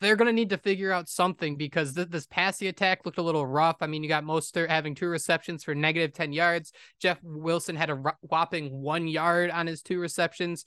they're 0.00 0.16
going 0.16 0.26
to 0.26 0.32
need 0.32 0.50
to 0.50 0.58
figure 0.58 0.92
out 0.92 1.08
something 1.08 1.56
because 1.56 1.94
th- 1.94 2.08
this 2.08 2.26
passing 2.26 2.68
attack 2.68 3.04
looked 3.04 3.18
a 3.18 3.22
little 3.22 3.46
rough. 3.46 3.76
I 3.80 3.86
mean, 3.86 4.02
you 4.02 4.08
got 4.08 4.24
Mostert 4.24 4.68
having 4.68 4.94
two 4.94 5.08
receptions 5.08 5.64
for 5.64 5.74
negative 5.74 6.12
10 6.12 6.32
yards. 6.32 6.72
Jeff 7.00 7.18
Wilson 7.22 7.76
had 7.76 7.90
a 7.90 8.02
whopping 8.20 8.70
one 8.70 9.08
yard 9.08 9.50
on 9.50 9.66
his 9.66 9.82
two 9.82 9.98
receptions. 9.98 10.64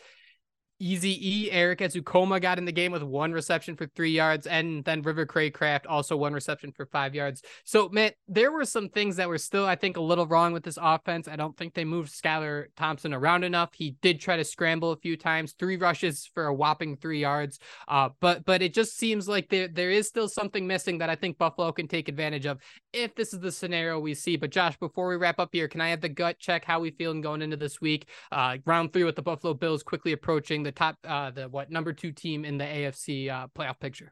Easy 0.81 1.45
E, 1.45 1.51
Erik 1.51 1.79
Ezukanma 1.79 2.41
got 2.41 2.57
in 2.57 2.65
the 2.65 2.71
game 2.71 2.91
with 2.91 3.03
one 3.03 3.31
reception 3.31 3.75
for 3.75 3.85
three 3.95 4.09
yards, 4.09 4.47
and 4.47 4.83
then 4.83 5.03
River 5.03 5.27
Cracraft 5.27 5.85
also 5.87 6.17
one 6.17 6.33
reception 6.33 6.71
for 6.71 6.87
five 6.87 7.13
yards. 7.13 7.43
So, 7.65 7.87
man, 7.89 8.11
there 8.27 8.51
were 8.51 8.65
some 8.65 8.89
things 8.89 9.17
that 9.17 9.29
were 9.29 9.37
still, 9.37 9.65
I 9.65 9.75
think, 9.75 9.97
a 9.97 10.01
little 10.01 10.25
wrong 10.25 10.53
with 10.53 10.63
this 10.63 10.79
offense. 10.81 11.27
I 11.27 11.35
don't 11.35 11.55
think 11.55 11.75
they 11.75 11.85
moved 11.85 12.11
Skylar 12.11 12.65
Thompson 12.75 13.13
around 13.13 13.43
enough. 13.43 13.69
He 13.73 13.95
did 14.01 14.19
try 14.19 14.37
to 14.37 14.43
scramble 14.43 14.91
a 14.91 14.97
few 14.97 15.15
times, 15.15 15.53
three 15.53 15.77
rushes 15.77 16.29
for 16.33 16.47
a 16.47 16.53
whopping 16.53 16.97
three 16.97 17.19
yards. 17.19 17.59
Uh, 17.87 18.09
but 18.19 18.43
but 18.45 18.63
it 18.63 18.73
just 18.73 18.97
seems 18.97 19.27
like 19.27 19.49
there 19.49 19.67
there 19.67 19.91
is 19.91 20.07
still 20.07 20.27
something 20.27 20.65
missing 20.65 20.97
that 20.97 21.09
I 21.11 21.15
think 21.15 21.37
Buffalo 21.37 21.71
can 21.71 21.87
take 21.87 22.09
advantage 22.09 22.47
of 22.47 22.59
if 22.91 23.13
this 23.15 23.33
is 23.33 23.39
the 23.39 23.51
scenario 23.51 23.99
we 23.99 24.15
see. 24.15 24.35
But 24.35 24.49
Josh, 24.49 24.77
before 24.77 25.07
we 25.07 25.15
wrap 25.15 25.39
up 25.39 25.49
here, 25.51 25.67
can 25.67 25.81
I 25.81 25.89
have 25.89 26.01
the 26.01 26.09
gut 26.09 26.39
check 26.39 26.65
how 26.65 26.79
we 26.79 26.89
feeling 26.91 27.21
going 27.21 27.43
into 27.43 27.57
this 27.57 27.79
week? 27.79 28.09
Uh, 28.31 28.57
round 28.65 28.93
three 28.93 29.03
with 29.03 29.15
the 29.15 29.21
Buffalo 29.21 29.53
Bills 29.53 29.83
quickly 29.83 30.11
approaching 30.11 30.63
the 30.63 30.70
the 30.73 30.79
top, 30.79 30.97
uh, 31.07 31.31
the 31.31 31.49
what 31.49 31.69
number 31.69 31.93
two 31.93 32.11
team 32.11 32.45
in 32.45 32.57
the 32.57 32.65
AFC 32.65 33.29
uh, 33.29 33.47
playoff 33.55 33.79
picture. 33.79 34.11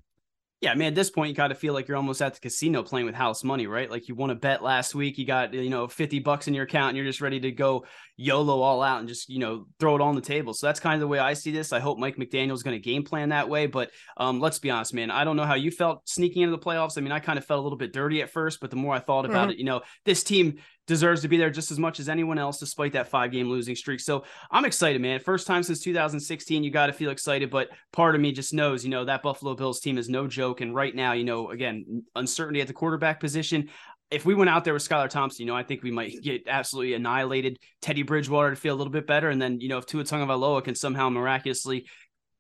Yeah, 0.61 0.73
I 0.73 0.75
mean, 0.75 0.89
at 0.89 0.95
this 0.95 1.09
point, 1.09 1.29
you 1.29 1.35
got 1.35 1.47
to 1.47 1.55
feel 1.55 1.73
like 1.73 1.87
you're 1.87 1.95
almost 1.95 2.21
at 2.21 2.33
the 2.33 2.41
casino 2.41 2.83
playing 2.83 3.05
with 3.05 3.15
house 3.15 3.45
money, 3.45 3.65
right? 3.65 3.89
Like 3.89 4.09
you 4.09 4.15
won 4.15 4.29
a 4.29 4.35
bet 4.35 4.61
last 4.61 4.93
week, 4.93 5.17
you 5.17 5.25
got 5.25 5.53
you 5.53 5.69
know 5.69 5.87
50 5.87 6.19
bucks 6.19 6.49
in 6.49 6.53
your 6.53 6.65
account, 6.65 6.89
and 6.89 6.97
you're 6.97 7.05
just 7.05 7.21
ready 7.21 7.39
to 7.39 7.51
go 7.51 7.85
YOLO 8.17 8.61
all 8.61 8.83
out 8.83 8.99
and 8.99 9.07
just 9.07 9.29
you 9.29 9.39
know 9.39 9.67
throw 9.79 9.95
it 9.95 10.01
on 10.01 10.15
the 10.15 10.21
table. 10.21 10.53
So 10.53 10.67
that's 10.67 10.81
kind 10.81 10.95
of 10.95 10.99
the 10.99 11.07
way 11.07 11.17
I 11.17 11.33
see 11.33 11.51
this. 11.51 11.71
I 11.71 11.79
hope 11.79 11.97
Mike 11.97 12.17
McDaniel's 12.17 12.61
going 12.61 12.75
to 12.75 12.81
game 12.81 13.03
plan 13.03 13.29
that 13.29 13.47
way. 13.47 13.67
But 13.67 13.91
um, 14.17 14.41
let's 14.41 14.59
be 14.59 14.69
honest, 14.69 14.93
man, 14.93 15.11
I 15.11 15.23
don't 15.23 15.37
know 15.37 15.45
how 15.45 15.55
you 15.55 15.71
felt 15.71 16.01
sneaking 16.09 16.41
into 16.41 16.51
the 16.51 16.61
playoffs. 16.61 16.97
I 16.97 17.01
mean, 17.01 17.13
I 17.13 17.19
kind 17.19 17.39
of 17.39 17.45
felt 17.45 17.61
a 17.61 17.63
little 17.63 17.77
bit 17.77 17.93
dirty 17.93 18.21
at 18.21 18.29
first, 18.29 18.59
but 18.59 18.69
the 18.69 18.75
more 18.75 18.93
I 18.93 18.99
thought 18.99 19.23
about 19.23 19.43
mm-hmm. 19.43 19.51
it, 19.51 19.59
you 19.59 19.65
know, 19.65 19.79
this 20.03 20.23
team 20.23 20.57
deserves 20.89 21.21
to 21.21 21.27
be 21.27 21.37
there 21.37 21.51
just 21.51 21.69
as 21.69 21.77
much 21.77 21.99
as 21.99 22.09
anyone 22.09 22.39
else, 22.39 22.59
despite 22.59 22.93
that 22.93 23.07
five 23.07 23.31
game 23.31 23.47
losing 23.47 23.75
streak. 23.75 23.99
So 23.99 24.25
I'm 24.49 24.65
excited, 24.65 24.99
man. 24.99 25.19
First 25.19 25.45
time 25.45 25.61
since 25.61 25.81
2016, 25.81 26.63
you 26.63 26.71
got 26.71 26.87
to 26.87 26.93
feel 26.93 27.11
excited. 27.11 27.51
But 27.51 27.69
part 27.93 28.15
of 28.15 28.21
me 28.21 28.31
just 28.31 28.53
knows, 28.53 28.83
you 28.83 28.89
know, 28.89 29.05
that 29.05 29.21
Buffalo 29.21 29.53
Bills 29.53 29.79
team 29.79 29.99
is 29.99 30.09
no 30.09 30.27
joke. 30.27 30.61
And 30.61 30.73
right 30.73 30.93
now, 30.93 31.13
you 31.13 31.23
know, 31.23 31.51
again, 31.51 32.03
uncertainty 32.15 32.59
at 32.59 32.67
the 32.67 32.73
quarterback 32.73 33.19
position. 33.19 33.69
If 34.09 34.25
we 34.25 34.33
went 34.33 34.49
out 34.49 34.63
there 34.63 34.73
with 34.73 34.87
Skylar 34.87 35.07
Thompson, 35.07 35.45
you 35.45 35.51
know, 35.51 35.55
I 35.55 35.61
think 35.61 35.83
we 35.83 35.91
might 35.91 36.19
get 36.23 36.47
absolutely 36.47 36.95
annihilated. 36.95 37.59
Teddy 37.79 38.01
Bridgewater 38.01 38.49
to 38.49 38.55
feel 38.55 38.73
a 38.73 38.77
little 38.77 38.91
bit 38.91 39.05
better. 39.05 39.29
And 39.29 39.39
then, 39.39 39.61
you 39.61 39.69
know, 39.69 39.77
if 39.77 39.85
Tua 39.85 40.03
Tagovailoa 40.03 40.63
can 40.63 40.73
somehow 40.73 41.09
miraculously 41.09 41.85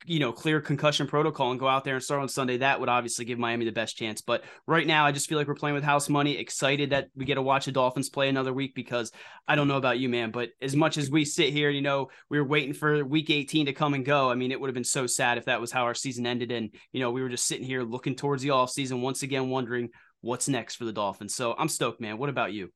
you 0.05 0.19
know, 0.19 0.31
clear 0.31 0.61
concussion 0.61 1.07
protocol 1.07 1.51
and 1.51 1.59
go 1.59 1.67
out 1.67 1.83
there 1.83 1.95
and 1.95 2.03
start 2.03 2.21
on 2.21 2.29
Sunday, 2.29 2.57
that 2.57 2.79
would 2.79 2.89
obviously 2.89 3.25
give 3.25 3.37
Miami 3.37 3.65
the 3.65 3.71
best 3.71 3.97
chance. 3.97 4.21
But 4.21 4.43
right 4.65 4.87
now, 4.87 5.05
I 5.05 5.11
just 5.11 5.27
feel 5.27 5.37
like 5.37 5.47
we're 5.47 5.55
playing 5.55 5.75
with 5.75 5.83
house 5.83 6.07
money. 6.07 6.37
Excited 6.37 6.91
that 6.91 7.09
we 7.15 7.25
get 7.25 7.35
to 7.35 7.41
watch 7.41 7.65
the 7.65 7.71
Dolphins 7.71 8.09
play 8.09 8.29
another 8.29 8.53
week 8.53 8.73
because 8.75 9.11
I 9.47 9.55
don't 9.55 9.67
know 9.67 9.77
about 9.77 9.99
you, 9.99 10.07
man, 10.07 10.31
but 10.31 10.49
as 10.61 10.75
much 10.75 10.97
as 10.97 11.11
we 11.11 11.25
sit 11.25 11.51
here, 11.51 11.69
you 11.69 11.81
know, 11.81 12.09
we 12.29 12.39
were 12.39 12.47
waiting 12.47 12.73
for 12.73 13.03
week 13.03 13.29
18 13.29 13.65
to 13.65 13.73
come 13.73 13.93
and 13.93 14.05
go. 14.05 14.29
I 14.31 14.35
mean, 14.35 14.51
it 14.51 14.59
would 14.59 14.69
have 14.69 14.75
been 14.75 14.83
so 14.83 15.05
sad 15.05 15.37
if 15.37 15.45
that 15.45 15.61
was 15.61 15.71
how 15.71 15.83
our 15.83 15.93
season 15.95 16.25
ended. 16.25 16.51
And, 16.51 16.73
you 16.93 17.01
know, 17.01 17.11
we 17.11 17.21
were 17.21 17.29
just 17.29 17.45
sitting 17.45 17.65
here 17.65 17.83
looking 17.83 18.15
towards 18.15 18.41
the 18.41 18.51
off 18.51 18.71
season, 18.71 19.01
once 19.01 19.23
again, 19.23 19.49
wondering 19.49 19.89
what's 20.21 20.47
next 20.47 20.75
for 20.75 20.85
the 20.85 20.93
Dolphins. 20.93 21.35
So 21.35 21.55
I'm 21.57 21.69
stoked, 21.69 21.99
man. 21.99 22.17
What 22.17 22.29
about 22.29 22.53
you? 22.53 22.71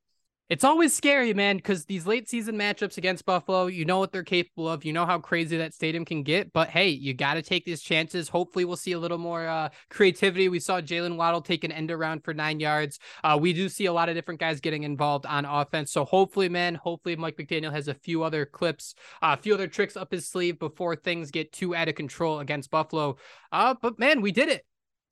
It's 0.49 0.65
always 0.65 0.93
scary, 0.93 1.33
man, 1.33 1.55
because 1.55 1.85
these 1.85 2.05
late 2.05 2.27
season 2.27 2.57
matchups 2.57 2.97
against 2.97 3.25
Buffalo, 3.25 3.67
you 3.67 3.85
know 3.85 3.99
what 3.99 4.11
they're 4.11 4.23
capable 4.23 4.67
of. 4.67 4.83
You 4.83 4.91
know 4.91 5.05
how 5.05 5.17
crazy 5.17 5.55
that 5.57 5.73
stadium 5.73 6.03
can 6.03 6.21
get. 6.21 6.51
But 6.51 6.69
hey, 6.69 6.89
you 6.89 7.13
got 7.13 7.35
to 7.35 7.41
take 7.41 7.63
these 7.63 7.81
chances. 7.81 8.27
Hopefully, 8.27 8.65
we'll 8.65 8.75
see 8.75 8.91
a 8.91 8.99
little 8.99 9.17
more 9.17 9.47
uh, 9.47 9.69
creativity. 9.89 10.49
We 10.49 10.59
saw 10.59 10.81
Jaylen 10.81 11.15
Waddle 11.15 11.41
take 11.41 11.63
an 11.63 11.71
end 11.71 11.91
around 11.91 12.25
for 12.25 12.33
nine 12.33 12.59
yards. 12.59 12.99
Uh, 13.23 13.37
we 13.39 13.53
do 13.53 13.69
see 13.69 13.85
a 13.85 13.93
lot 13.93 14.09
of 14.09 14.15
different 14.15 14.41
guys 14.41 14.59
getting 14.59 14.83
involved 14.83 15.25
on 15.25 15.45
offense. 15.45 15.93
So 15.93 16.03
hopefully, 16.03 16.49
man, 16.49 16.75
hopefully 16.75 17.15
Mike 17.15 17.37
McDaniel 17.37 17.71
has 17.71 17.87
a 17.87 17.93
few 17.93 18.21
other 18.21 18.45
clips, 18.45 18.95
uh, 19.21 19.37
a 19.39 19.41
few 19.41 19.53
other 19.53 19.67
tricks 19.67 19.95
up 19.95 20.11
his 20.11 20.27
sleeve 20.27 20.59
before 20.59 20.97
things 20.97 21.31
get 21.31 21.53
too 21.53 21.73
out 21.73 21.87
of 21.87 21.95
control 21.95 22.41
against 22.41 22.69
Buffalo. 22.69 23.15
Uh, 23.53 23.75
but 23.81 23.97
man, 23.97 24.19
we 24.19 24.33
did 24.33 24.49
it 24.49 24.65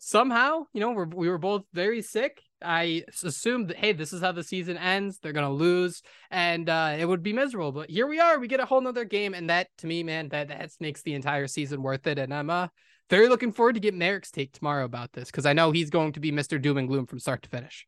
somehow, 0.04 0.64
you 0.74 0.80
know, 0.80 0.92
we're, 0.92 1.06
we 1.06 1.30
were 1.30 1.38
both 1.38 1.64
very 1.74 2.02
sick. 2.02 2.42
I 2.60 3.04
assumed 3.24 3.70
that, 3.70 3.78
hey, 3.78 3.94
this 3.94 4.12
is 4.14 4.22
how 4.22 4.32
the 4.32 4.44
season 4.44 4.78
ends. 4.78 5.20
They're 5.20 5.32
going 5.32 5.48
to 5.48 5.54
lose 5.54 6.02
and 6.32 6.68
uh, 6.68 6.96
it 6.98 7.06
would 7.06 7.24
be 7.24 7.34
miserable. 7.34 7.72
But 7.72 7.90
here 7.90 8.08
we 8.08 8.20
are. 8.20 8.40
We 8.40 8.48
get 8.48 8.60
a 8.60 8.66
whole 8.66 8.82
nother 8.82 9.06
game. 9.06 9.36
And 9.36 9.50
that, 9.50 9.68
to 9.78 9.88
me, 9.88 10.04
man, 10.04 10.30
that, 10.30 10.48
that 10.50 10.72
makes 10.80 11.04
the 11.04 11.14
entire 11.14 11.48
season 11.48 11.84
worth 11.84 12.08
it. 12.08 12.18
And 12.18 12.34
I'm 12.34 12.50
uh, 12.50 12.68
very 13.10 13.30
looking 13.30 13.52
forward 13.52 13.76
to 13.76 13.80
get 13.80 13.94
Merrick's 13.94 14.32
take 14.32 14.54
tomorrow 14.54 14.86
about 14.86 15.14
this 15.14 15.30
because 15.30 15.46
I 15.46 15.54
know 15.54 15.72
he's 15.72 15.92
going 15.92 16.14
to 16.14 16.20
be 16.20 16.32
Mr. 16.32 16.60
Doom 16.60 16.78
and 16.78 16.88
Gloom 16.88 17.06
from 17.06 17.20
start 17.20 17.44
to 17.44 17.50
finish. 17.50 17.86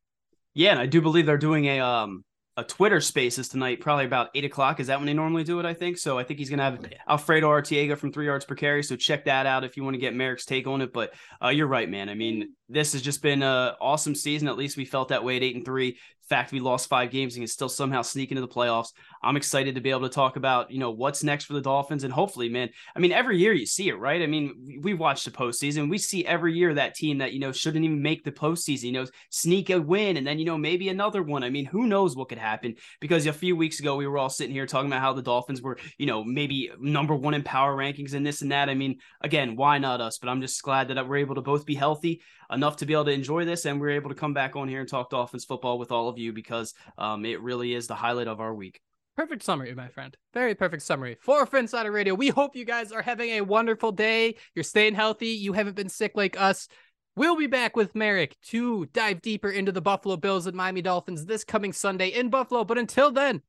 Yeah. 0.53 0.71
And 0.71 0.79
I 0.79 0.85
do 0.85 1.01
believe 1.01 1.25
they're 1.25 1.37
doing 1.37 1.65
a, 1.65 1.79
um, 1.79 2.23
a 2.55 2.63
Twitter 2.63 3.01
Spaces 3.01 3.49
tonight, 3.49 3.79
probably 3.79 4.05
about 4.05 4.29
eight 4.35 4.45
o'clock. 4.45 4.79
Is 4.79 4.87
that 4.87 4.99
when 4.99 5.07
they 5.07 5.13
normally 5.13 5.43
do 5.43 5.59
it? 5.59 5.65
I 5.65 5.73
think 5.73 5.97
so. 5.97 6.19
I 6.19 6.23
think 6.23 6.39
he's 6.39 6.49
gonna 6.49 6.63
have 6.63 6.85
Alfredo 7.07 7.49
Arteaga 7.49 7.97
from 7.97 8.11
Three 8.11 8.25
Yards 8.25 8.45
Per 8.45 8.55
Carry. 8.55 8.83
So 8.83 8.95
check 8.95 9.25
that 9.25 9.45
out 9.45 9.63
if 9.63 9.75
you 9.75 9.83
want 9.83 9.95
to 9.95 9.99
get 9.99 10.13
Merrick's 10.13 10.45
take 10.45 10.67
on 10.67 10.81
it. 10.81 10.93
But 10.93 11.13
uh, 11.43 11.49
you're 11.49 11.67
right, 11.67 11.89
man. 11.89 12.09
I 12.09 12.15
mean, 12.15 12.53
this 12.69 12.93
has 12.93 13.01
just 13.01 13.21
been 13.21 13.41
an 13.41 13.73
awesome 13.81 14.15
season. 14.15 14.47
At 14.47 14.57
least 14.57 14.77
we 14.77 14.85
felt 14.85 15.09
that 15.09 15.23
way 15.23 15.37
at 15.37 15.43
eight 15.43 15.55
and 15.55 15.65
three. 15.65 15.97
Fact, 16.29 16.51
we 16.51 16.59
lost 16.59 16.89
five 16.89 17.11
games 17.11 17.35
and 17.35 17.41
can 17.41 17.47
still 17.47 17.69
somehow 17.69 18.01
sneak 18.01 18.31
into 18.31 18.41
the 18.41 18.47
playoffs. 18.47 18.89
I'm 19.21 19.37
excited 19.37 19.75
to 19.75 19.81
be 19.81 19.89
able 19.89 20.01
to 20.01 20.09
talk 20.09 20.35
about 20.35 20.71
you 20.71 20.79
know 20.79 20.91
what's 20.91 21.23
next 21.23 21.45
for 21.45 21.53
the 21.53 21.61
Dolphins 21.61 22.03
and 22.03 22.13
hopefully, 22.13 22.49
man. 22.49 22.69
I 22.95 22.99
mean, 22.99 23.11
every 23.11 23.37
year 23.37 23.53
you 23.53 23.65
see 23.65 23.89
it, 23.89 23.99
right? 23.99 24.21
I 24.21 24.27
mean, 24.27 24.79
we 24.81 24.93
watch 24.93 25.23
the 25.23 25.31
postseason. 25.31 25.89
We 25.89 25.97
see 25.97 26.25
every 26.25 26.53
year 26.53 26.73
that 26.73 26.95
team 26.95 27.17
that 27.19 27.33
you 27.33 27.39
know 27.39 27.51
shouldn't 27.51 27.85
even 27.85 28.01
make 28.01 28.23
the 28.23 28.31
postseason, 28.31 28.83
you 28.83 28.91
know, 28.91 29.05
sneak 29.29 29.69
a 29.69 29.79
win 29.79 30.17
and 30.17 30.25
then 30.25 30.39
you 30.39 30.45
know 30.45 30.57
maybe 30.57 30.89
another 30.89 31.23
one. 31.23 31.43
I 31.43 31.49
mean, 31.49 31.65
who 31.65 31.87
knows 31.87 32.15
what 32.15 32.29
could 32.29 32.37
happen? 32.37 32.75
Because 32.99 33.25
a 33.25 33.33
few 33.33 33.55
weeks 33.55 33.79
ago 33.79 33.95
we 33.95 34.07
were 34.07 34.17
all 34.17 34.29
sitting 34.29 34.53
here 34.53 34.65
talking 34.65 34.87
about 34.87 35.01
how 35.01 35.13
the 35.13 35.21
Dolphins 35.21 35.61
were 35.61 35.77
you 35.97 36.05
know 36.05 36.23
maybe 36.23 36.71
number 36.79 37.15
one 37.15 37.33
in 37.33 37.43
power 37.43 37.75
rankings 37.75 38.13
and 38.13 38.25
this 38.25 38.41
and 38.41 38.51
that. 38.51 38.69
I 38.69 38.75
mean, 38.75 38.99
again, 39.21 39.55
why 39.55 39.77
not 39.77 40.01
us? 40.01 40.17
But 40.17 40.29
I'm 40.29 40.41
just 40.41 40.61
glad 40.61 40.87
that 40.87 41.07
we're 41.07 41.17
able 41.17 41.35
to 41.35 41.41
both 41.41 41.65
be 41.65 41.75
healthy 41.75 42.21
enough 42.53 42.77
to 42.77 42.85
be 42.85 42.93
able 42.93 43.05
to 43.05 43.11
enjoy 43.11 43.45
this 43.45 43.65
and 43.65 43.79
we're 43.79 43.91
able 43.91 44.09
to 44.09 44.15
come 44.15 44.33
back 44.33 44.55
on 44.55 44.67
here 44.67 44.79
and 44.79 44.89
talk 44.89 45.09
Dolphins 45.09 45.45
football 45.45 45.77
with 45.79 45.91
all 45.91 46.09
of 46.09 46.17
you 46.17 46.33
because 46.33 46.73
um, 46.97 47.25
it 47.25 47.41
really 47.41 47.73
is 47.73 47.87
the 47.87 47.95
highlight 47.95 48.27
of 48.27 48.39
our 48.39 48.53
week. 48.53 48.81
Perfect 49.15 49.43
summary, 49.43 49.73
my 49.75 49.89
friend. 49.89 50.17
Very 50.33 50.55
perfect 50.55 50.81
summary. 50.81 51.17
Phinsider 51.25 51.93
Radio, 51.93 52.15
we 52.15 52.29
hope 52.29 52.55
you 52.55 52.65
guys 52.65 52.91
are 52.91 53.03
having 53.03 53.29
a 53.31 53.41
wonderful 53.41 53.91
day. 53.91 54.35
You're 54.55 54.63
staying 54.63 54.95
healthy. 54.95 55.27
You 55.27 55.53
haven't 55.53 55.75
been 55.75 55.89
sick 55.89 56.13
like 56.15 56.39
us. 56.39 56.67
We'll 57.15 57.37
be 57.37 57.45
back 57.45 57.75
with 57.75 57.93
Merrick 57.93 58.35
to 58.47 58.87
dive 58.87 59.21
deeper 59.21 59.51
into 59.51 59.71
the 59.71 59.81
Buffalo 59.81 60.17
Bills 60.17 60.47
and 60.47 60.57
Miami 60.57 60.81
Dolphins 60.81 61.25
this 61.25 61.43
coming 61.43 61.71
Sunday 61.71 62.07
in 62.07 62.29
Buffalo. 62.29 62.63
But 62.63 62.79
until 62.79 63.11
then, 63.11 63.43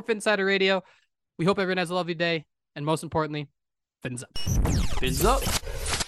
Phinsider 0.00 0.46
Radio, 0.46 0.82
we 1.36 1.44
hope 1.44 1.58
everyone 1.58 1.76
has 1.76 1.90
a 1.90 1.94
lovely 1.94 2.14
day. 2.14 2.46
And 2.74 2.86
most 2.86 3.02
importantly, 3.02 3.48
fins 4.02 4.24
up. 4.24 4.38
Fins 4.38 5.22
up. 5.26 5.42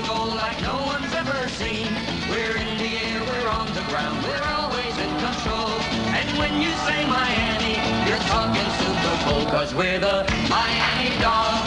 Goal 0.00 0.28
like 0.28 0.60
no 0.62 0.76
one's 0.86 1.12
ever 1.12 1.48
seen. 1.60 1.92
We're 2.30 2.56
in 2.56 2.78
the 2.78 2.92
air, 3.04 3.20
we're 3.20 3.48
on 3.50 3.66
the 3.74 3.84
ground, 3.90 4.24
we're 4.24 4.48
always 4.56 4.96
in 4.96 5.12
control. 5.20 5.68
And 6.16 6.38
when 6.38 6.60
you 6.62 6.70
say 6.86 7.04
Miami, 7.06 7.76
you're 8.08 8.24
talking 8.32 8.68
Super 8.80 9.16
Bowl, 9.26 9.44
cause 9.50 9.74
we're 9.74 9.98
the 9.98 10.24
Miami 10.48 11.10
Dolphins. 11.20 11.61